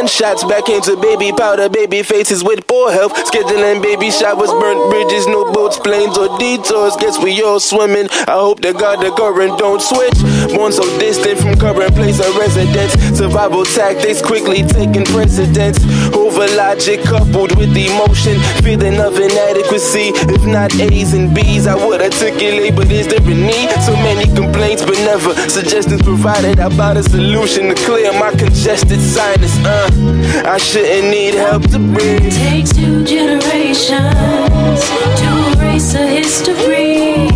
Gunshots 0.00 0.44
back 0.44 0.70
into 0.70 0.96
baby 0.96 1.30
powder, 1.30 1.68
baby 1.68 2.02
faces 2.02 2.42
with 2.42 2.66
poor 2.66 2.90
health. 2.90 3.12
Scheduling 3.12 3.82
baby 3.82 4.10
showers, 4.10 4.48
burnt 4.48 4.90
bridges, 4.90 5.26
no 5.26 5.52
boats, 5.52 5.78
planes, 5.78 6.16
or 6.16 6.38
detours. 6.38 6.96
Guess 6.96 7.22
we 7.22 7.42
all 7.42 7.60
swimming. 7.60 8.08
I 8.26 8.40
hope 8.40 8.60
to 8.60 8.72
God 8.72 9.04
the 9.04 9.10
current 9.12 9.58
don't 9.58 9.82
switch. 9.82 10.16
Born 10.56 10.72
so 10.72 10.84
distant 10.98 11.38
from 11.40 11.54
current 11.60 11.94
place 11.94 12.18
of 12.18 12.34
residence. 12.34 12.94
Survival 13.12 13.66
tactics 13.66 14.22
quickly 14.22 14.62
taking 14.62 15.04
precedence. 15.04 15.76
Who 16.16 16.19
Logic 16.48 17.02
coupled 17.04 17.56
with 17.56 17.76
emotion, 17.76 18.38
feeling 18.62 18.98
of 19.00 19.18
inadequacy. 19.18 20.12
If 20.32 20.44
not 20.44 20.74
A's 20.80 21.12
and 21.12 21.34
B's, 21.34 21.66
I 21.66 21.74
would 21.74 22.00
articulate, 22.00 22.74
but 22.74 22.90
is 22.90 23.06
there 23.08 23.20
a 23.20 23.34
need? 23.34 23.70
So 23.82 23.92
many 23.96 24.24
complaints, 24.34 24.82
but 24.84 24.96
never 24.98 25.34
suggestions 25.48 26.02
provided 26.02 26.58
about 26.58 26.96
a 26.96 27.02
solution 27.02 27.68
to 27.68 27.74
clear 27.74 28.12
my 28.12 28.30
congested 28.30 29.00
sinus. 29.00 29.56
Uh, 29.64 30.42
I 30.46 30.58
shouldn't 30.58 31.10
need 31.10 31.34
help 31.34 31.62
to 31.70 31.78
breathe. 31.78 32.24
It 32.24 32.32
takes 32.32 32.72
two 32.72 33.04
generations 33.04 34.80
to 35.20 35.28
erase 35.56 35.94
a 35.94 36.06
history. 36.06 37.28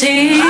See. 0.00 0.49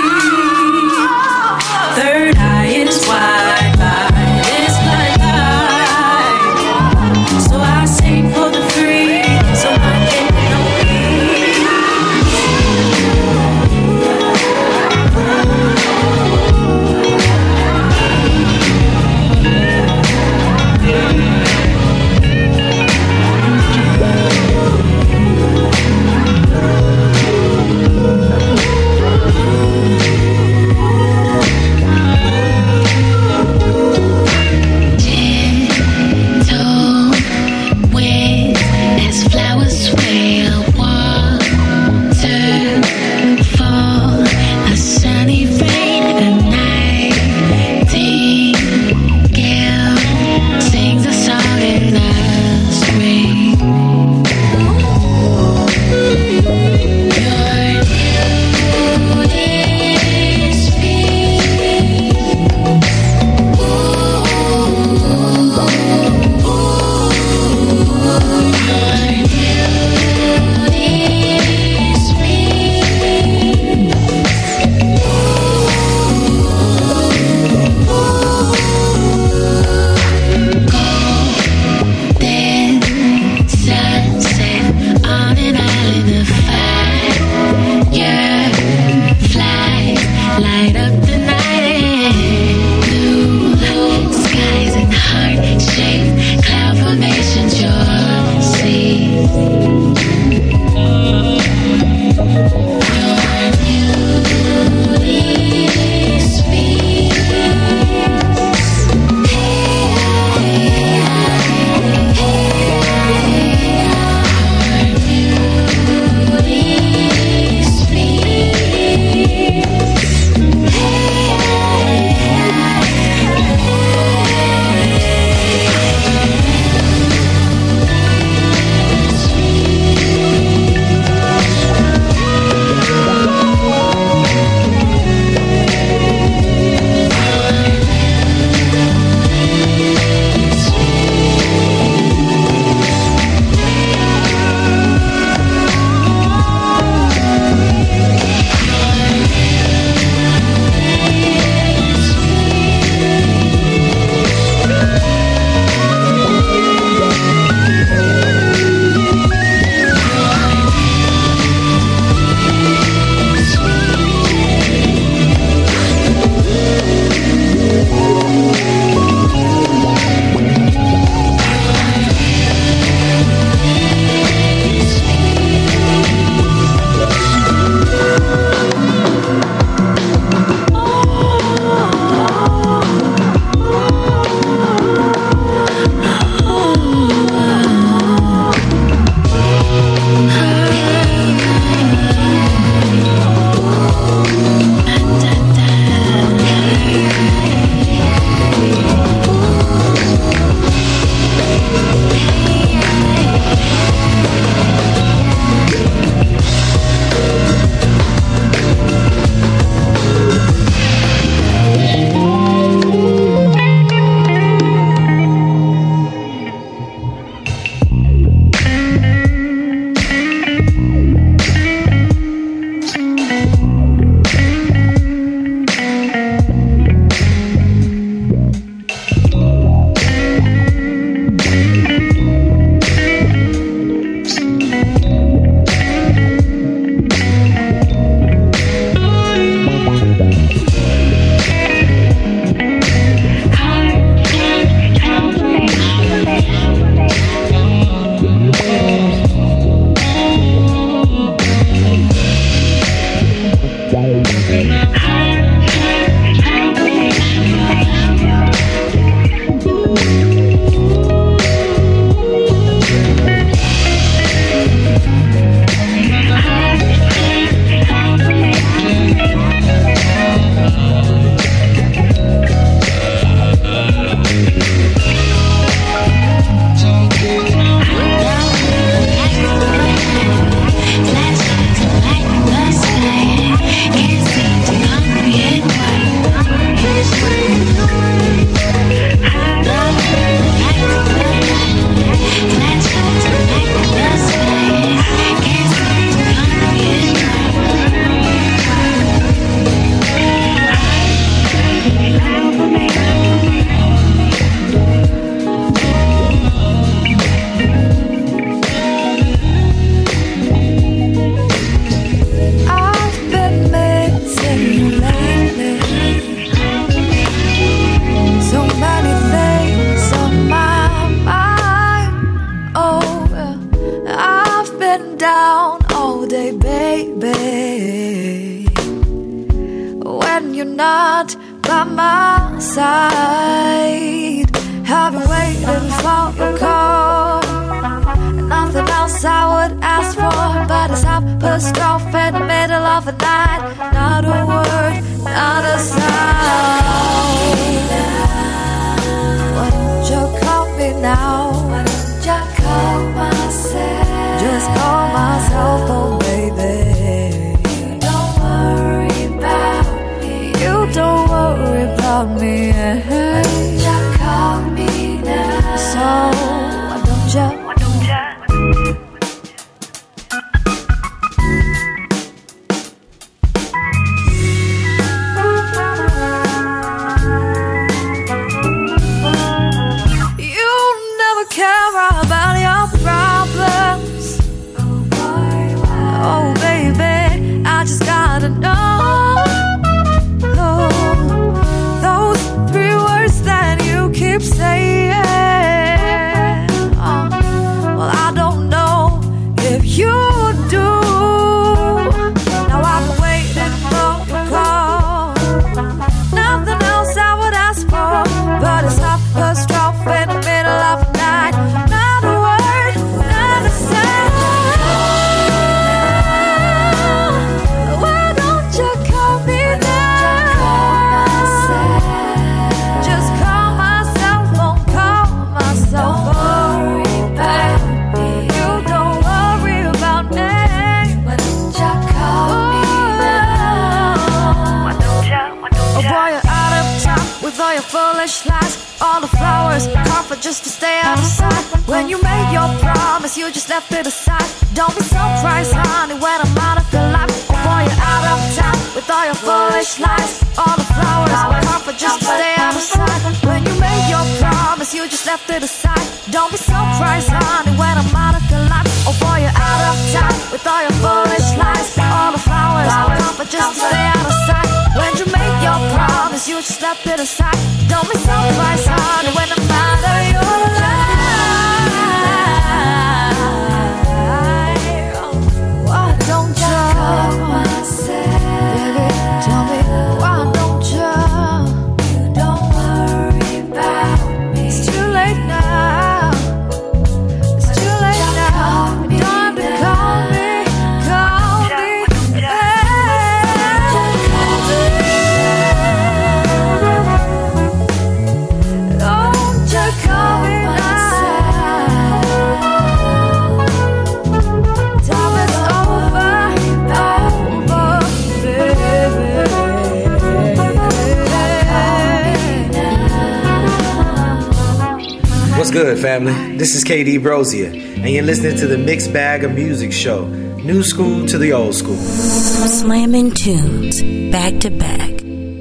This 516.61 516.75
is 516.75 516.85
KD 516.85 517.21
Brozier, 517.21 517.73
and 517.73 518.11
you're 518.11 518.23
listening 518.23 518.55
to 518.59 518.67
the 518.67 518.77
Mixed 518.77 519.15
Bag 519.15 519.45
of 519.45 519.55
Music 519.55 519.95
Show. 519.95 520.27
New 520.27 520.83
school 520.83 521.27
to 521.27 521.39
the 521.39 521.55
old 521.55 521.75
school. 521.75 521.97
Slamming 521.97 523.31
tunes 523.31 524.03
back 524.31 524.61
to 524.61 524.69
back. 524.69 525.09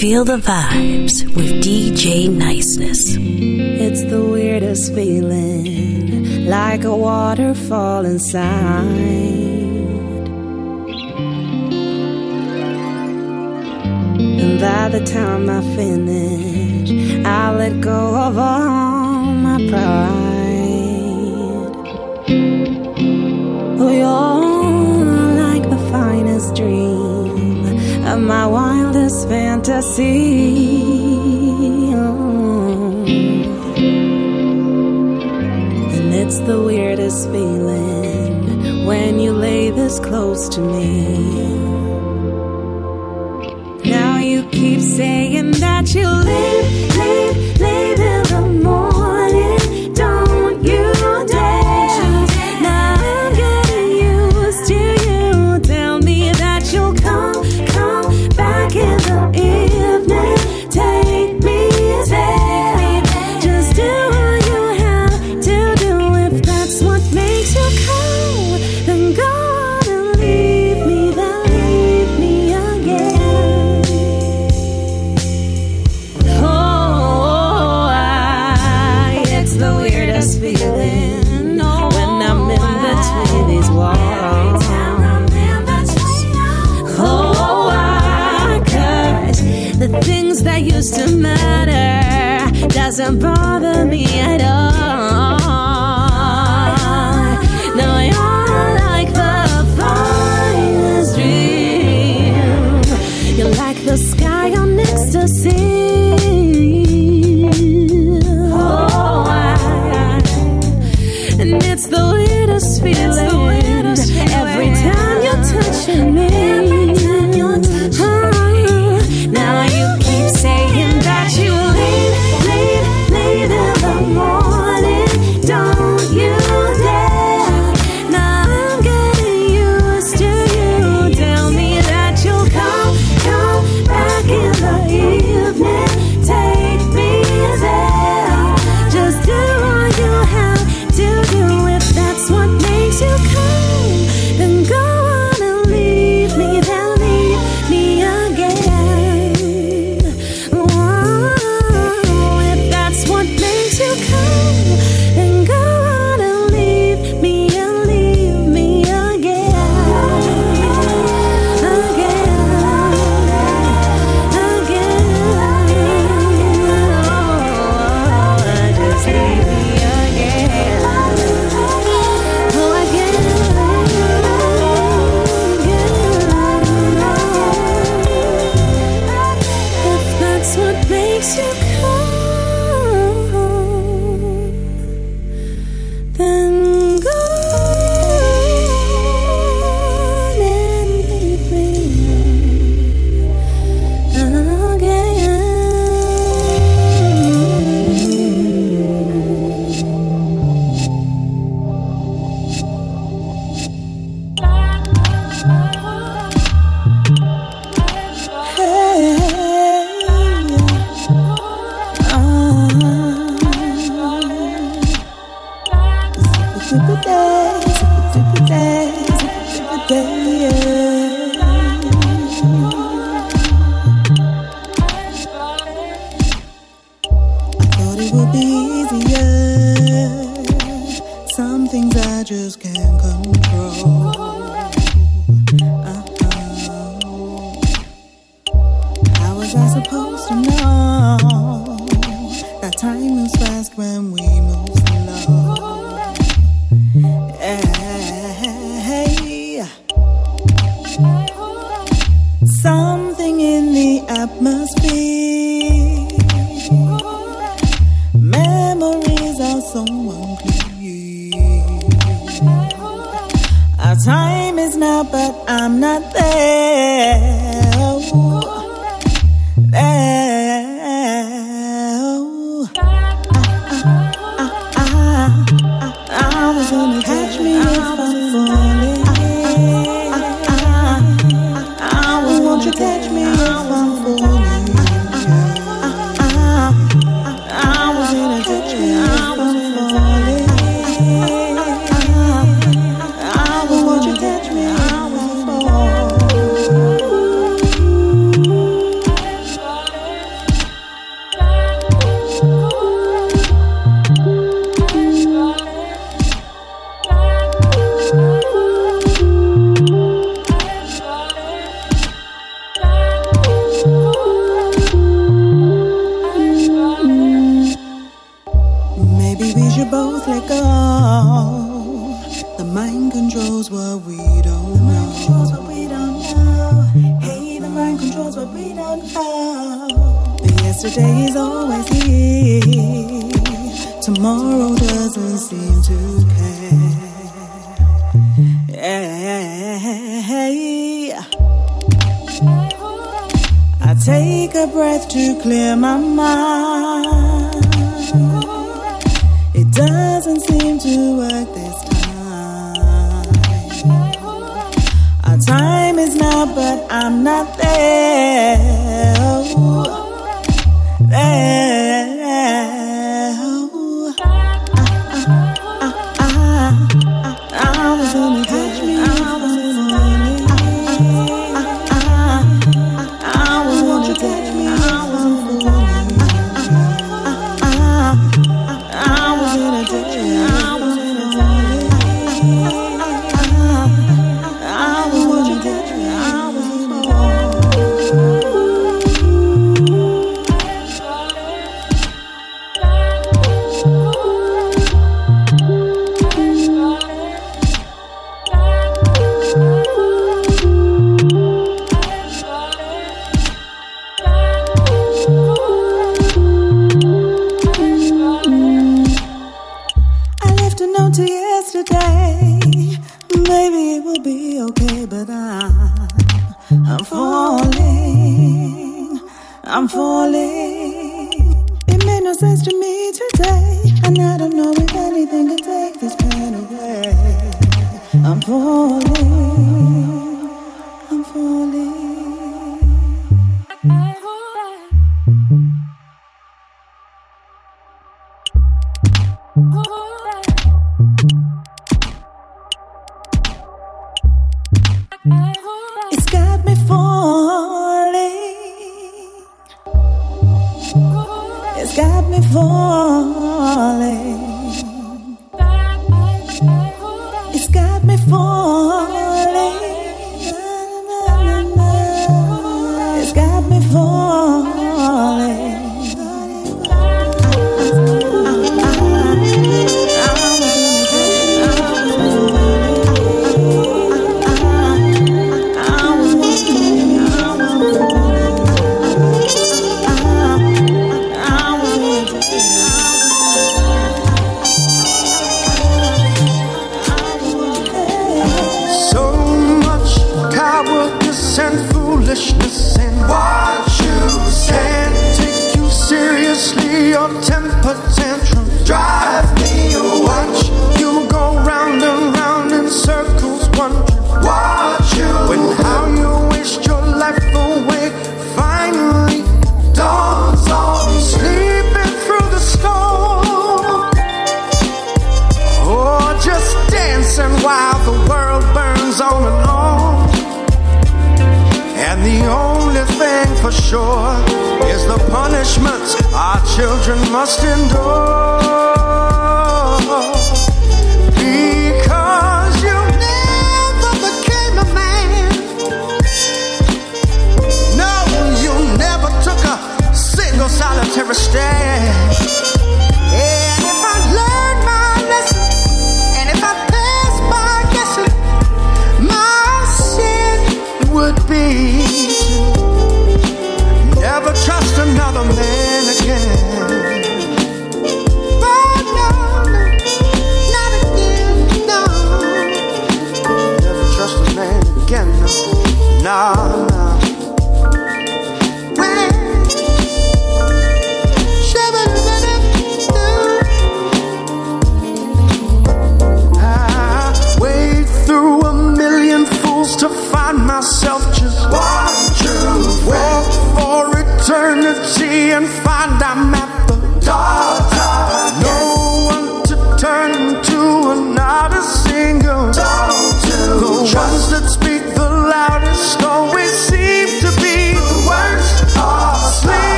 Feel 0.00 0.24
the 0.24 0.38
vibes 0.38 1.24
with 1.36 1.62
DJ 1.62 2.28
Niceness. 2.28 2.98
It's 3.16 4.02
the 4.02 4.20
weirdest 4.20 4.92
feeling, 4.92 6.46
like 6.46 6.82
a 6.82 6.96
waterfall 6.96 8.04
inside. 8.04 8.40
And 14.42 14.60
by 14.60 14.88
the 14.88 15.04
time 15.06 15.48
I 15.48 15.60
finish, 15.76 17.24
I'll 17.24 17.54
let 17.58 17.80
go 17.80 18.16
of 18.26 18.36
all 18.36 19.22
my 19.34 19.68
pride. 19.68 20.19
vacío. 29.80 30.10
And 35.96 36.14
it's 36.14 36.38
the 36.40 36.60
weirdest 36.62 37.30
feeling 37.30 38.84
when 38.84 39.18
you 39.18 39.32
lay 39.32 39.70
this 39.70 39.98
close 39.98 40.48
to 40.50 40.60
me. 40.60 41.06
Now 43.84 44.18
you 44.18 44.44
keep 44.50 44.80
saying 44.80 45.52
that 45.52 45.94
you 45.94 46.06
live. 46.06 46.59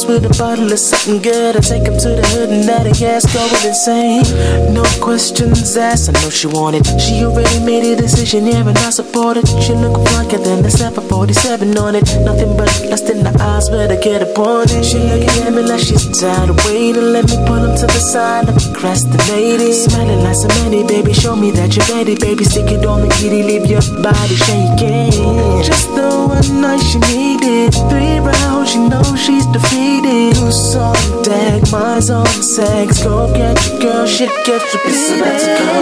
Bottles 0.00 0.06
with 0.06 0.30
a 0.30 0.42
bottle 0.42 0.72
of 0.72 0.78
something 0.78 1.20
good. 1.22 1.56
I 1.56 1.60
take 1.60 1.86
'em 1.86 1.98
to 1.98 2.08
the 2.08 2.26
hood 2.28 2.50
and 2.50 2.66
let 2.66 2.86
her 2.86 3.06
ass 3.06 3.24
go 3.32 3.42
insane. 3.66 4.22
No 4.72 4.82
questions 5.00 5.76
asked. 5.76 6.08
I 6.08 6.12
know 6.20 6.30
she 6.30 6.46
wanted. 6.46 6.86
She 7.00 7.24
already 7.24 7.60
made 7.60 7.84
a 7.84 7.96
decision, 7.96 8.46
yeah, 8.46 8.68
and 8.68 8.78
I 8.78 8.90
support 8.90 9.36
it. 9.36 9.48
She 9.64 9.72
look 9.74 9.96
funkier 10.08 10.42
than 10.42 10.62
the 10.62 10.70
747 10.70 11.76
on 11.78 11.94
it. 11.94 12.04
Nothing 12.24 12.56
but 12.56 12.70
lust 12.90 13.09
eyes, 13.40 13.68
but 13.68 13.90
I 13.90 13.96
get 13.96 14.22
upon 14.22 14.70
it. 14.70 14.84
She 14.84 14.98
looking 14.98 15.44
at 15.46 15.52
me 15.52 15.62
like 15.62 15.80
she's 15.80 16.06
tired 16.18 16.50
of 16.50 16.56
waiting. 16.66 17.12
Let 17.12 17.28
me 17.30 17.36
pull 17.46 17.62
'em 17.64 17.76
to 17.76 17.86
the 17.86 18.00
side, 18.12 18.48
I'm 18.48 18.56
procrastinating. 18.56 19.72
Smelling 19.72 20.22
like 20.24 20.36
cement, 20.36 20.88
baby. 20.88 21.12
Show 21.12 21.36
me 21.36 21.50
that 21.52 21.76
you're 21.76 21.96
ready, 21.96 22.14
baby. 22.16 22.44
Stick 22.44 22.70
it 22.70 22.86
on 22.86 23.02
the 23.02 23.08
kitty, 23.08 23.42
leave 23.42 23.66
your 23.66 23.82
body 24.02 24.36
shaking. 24.46 25.62
Just 25.62 25.94
the 25.94 26.08
one 26.36 26.60
night 26.60 26.82
she 26.88 26.98
needed. 27.12 27.74
Three 27.90 28.18
rounds, 28.20 28.74
you 28.74 28.88
know 28.88 29.04
she's 29.16 29.46
defeated. 29.46 30.36
Who's 30.36 30.74
on 30.76 30.96
deck? 31.22 31.60
Mine's 31.70 32.10
on 32.10 32.26
sex. 32.42 33.02
Go 33.02 33.32
get 33.32 33.56
your 33.66 33.78
girl, 33.80 34.06
shit 34.06 34.30
get 34.46 34.62
your 34.72 34.82
It's 34.90 35.10
about 35.10 35.38
to 35.40 35.50
go. 35.58 35.72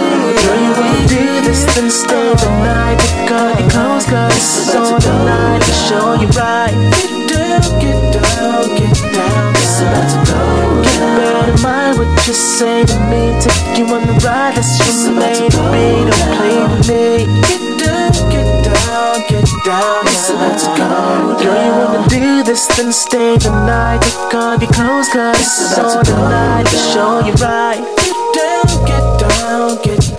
Girl, 0.41 0.59
you 0.65 0.71
wanna 0.79 1.07
do 1.07 1.23
this, 1.47 1.61
then 1.75 1.89
stay 1.89 2.29
the 2.41 2.49
night. 2.63 2.99
Up 3.31 3.59
your 3.59 3.69
clothes, 3.69 4.05
cause 4.05 4.33
this 4.33 4.67
is 4.67 4.75
on 4.75 4.99
the 4.99 5.13
night 5.25 5.61
to 5.61 5.73
show 5.87 6.13
you 6.21 6.27
right. 6.29 7.18
Get 7.49 7.63
down, 7.63 7.79
get 7.81 8.13
down, 8.13 8.67
get 8.77 8.93
down. 9.11 9.53
It's 9.57 9.81
about 9.81 10.05
to 10.05 10.31
go. 10.31 10.83
Get 10.83 10.99
better, 11.17 11.57
mind 11.63 11.97
what 11.97 12.27
you 12.27 12.33
say 12.33 12.85
to 12.85 12.99
me. 13.09 13.33
Take 13.41 13.79
you 13.79 13.85
on 13.87 14.05
the 14.05 14.13
ride, 14.23 14.53
that's 14.55 14.77
you 14.77 15.11
made 15.13 15.49
to 15.49 15.57
be. 15.73 16.05
Don't 16.05 16.29
play 16.37 16.61
with 16.69 16.85
me. 16.87 17.25
Get 17.49 17.63
down, 17.81 18.11
get 18.29 18.49
down, 18.63 19.25
get 19.27 19.49
down. 19.65 20.05
It's 20.05 20.29
about 20.29 20.59
to 20.59 20.67
go. 20.77 21.43
Girl, 21.43 21.65
you 21.65 21.71
wanna 21.71 22.07
do 22.07 22.43
this, 22.43 22.67
then 22.77 22.91
stay 22.93 23.37
the 23.37 23.49
night. 23.65 24.01
Take 24.03 24.35
off 24.35 24.61
your 24.61 24.71
clothes, 24.71 25.09
cause 25.09 25.37
this 25.37 25.71
is 25.71 25.79
on 25.79 26.03
the 26.03 26.29
night 26.29 26.67
to 26.67 26.77
show 26.77 27.25
you 27.25 27.33
right. 27.41 27.98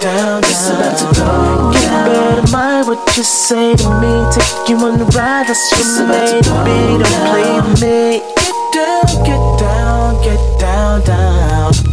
Get 0.01 0.17
down. 0.17 0.43
It's 0.45 0.69
about 0.69 0.99
to 0.99 1.21
go. 1.21 1.73
Get 1.73 1.91
better, 2.07 2.53
mind 2.53 2.87
what 2.87 3.17
you 3.17 3.23
say 3.23 3.77
to 3.77 3.89
me. 4.01 4.13
Take 4.33 4.69
you 4.69 4.77
on 4.79 4.99
the 4.99 5.05
ride, 5.17 5.47
that's 5.47 5.71
you 5.73 6.07
made 6.07 6.43
to 6.45 6.65
be. 6.65 6.99
Don't 6.99 7.17
play 7.31 7.61
with 7.61 7.81
me. 7.83 8.23
Get 8.37 8.57
down, 8.73 9.25
get 9.25 9.59
down, 9.59 10.23
get 10.23 10.61
down, 10.61 11.05
down. 11.05 11.90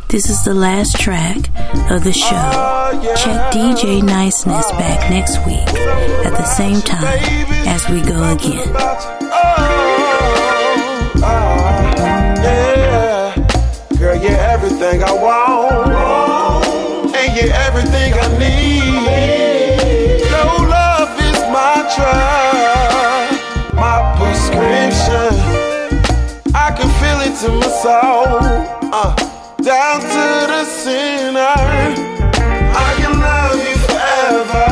This 0.08 0.30
is 0.30 0.44
the 0.44 0.54
last 0.54 0.98
track 0.98 1.36
of 1.92 2.02
the 2.02 2.12
show. 2.12 2.50
Check 3.22 3.52
DJ 3.52 4.02
Niceness 4.02 4.68
back 4.72 5.10
next 5.10 5.38
week 5.46 5.68
at 6.26 6.32
the 6.32 6.44
same 6.44 6.80
time 6.80 7.20
as 7.68 7.88
we 7.88 8.00
go 8.02 8.32
again. 8.32 8.66
To 27.46 27.52
my 27.52 27.68
soul, 27.68 28.42
uh, 28.92 29.14
down 29.62 30.00
to 30.00 30.26
the 30.50 30.64
center. 30.64 31.38
I 31.38 32.90
can 32.98 33.14
love 33.20 33.58
you 33.66 33.76
forever, 33.86 34.66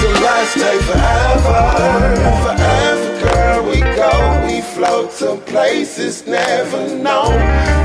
so 0.00 0.08
let's 0.24 0.52
take 0.54 0.82
forever, 0.88 1.60
forever, 2.44 3.08
girl. 3.22 3.58
We 3.68 3.80
go, 4.00 4.12
we 4.46 4.62
float 4.62 5.10
to 5.18 5.36
places 5.52 6.26
never 6.26 6.82
known. 6.96 7.36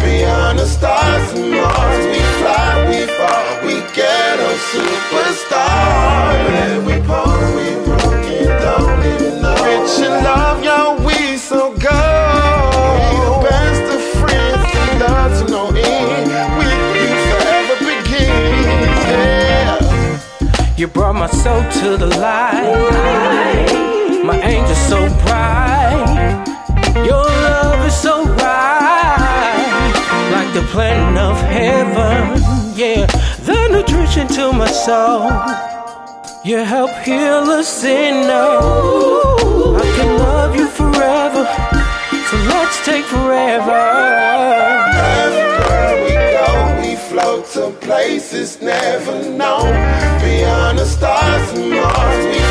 Beyond 0.01 0.59
the 0.59 0.65
stars 0.65 1.33
and 1.33 1.51
Mars, 1.51 2.05
we 2.05 2.21
fly, 2.39 2.71
we 2.89 2.99
fall, 3.17 3.51
we 3.65 3.75
get 3.93 4.39
a 4.39 4.53
superstar. 4.71 6.31
And 6.63 6.85
we 6.85 6.95
pose, 7.07 7.51
we 7.57 7.67
broken, 7.85 8.47
don't 8.63 9.05
even 9.11 9.41
know. 9.41 9.55
Rich 9.65 9.99
in 9.99 10.23
love, 10.23 10.63
yo, 10.63 10.90
My 21.31 21.37
soul 21.37 21.63
to 21.81 21.95
the 21.95 22.07
light. 22.19 23.71
My 24.25 24.37
angel 24.41 24.75
so 24.75 25.07
bright. 25.23 26.43
Your 26.95 27.23
love 27.23 27.85
is 27.87 27.95
so 27.95 28.25
right. 28.25 29.93
Like 30.33 30.53
the 30.53 30.63
plan 30.73 31.17
of 31.17 31.39
heaven. 31.39 32.41
Yeah, 32.75 33.05
the 33.45 33.69
nutrition 33.69 34.27
to 34.35 34.51
my 34.51 34.69
soul. 34.69 35.31
You 36.43 36.65
help 36.65 36.91
heal 37.05 37.49
a 37.49 37.63
sinner. 37.63 38.59
I 39.79 39.87
can 39.95 40.17
love 40.17 40.55
you 40.57 40.67
forever. 40.67 41.45
So 42.29 42.37
let's 42.51 42.83
take 42.83 43.05
forever. 43.05 43.81
Everywhere 45.23 45.95
we 46.03 46.11
go, 46.35 46.81
we 46.81 46.95
float 46.97 47.40
to 47.61 47.71
places 47.77 48.59
never 48.61 49.29
known. 49.29 49.71
Beyond 50.21 50.79
the 50.79 50.85
stars 50.85 51.51
and 51.53 51.69
Mars, 51.69 52.50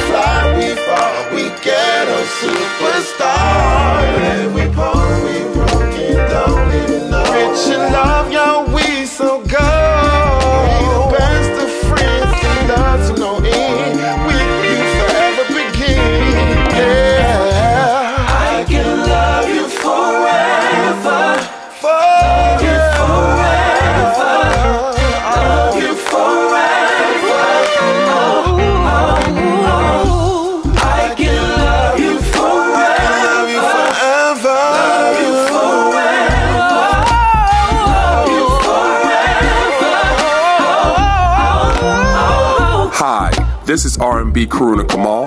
R&B 44.41 44.47
Karuna 44.47 44.85
Kamal, 44.89 45.20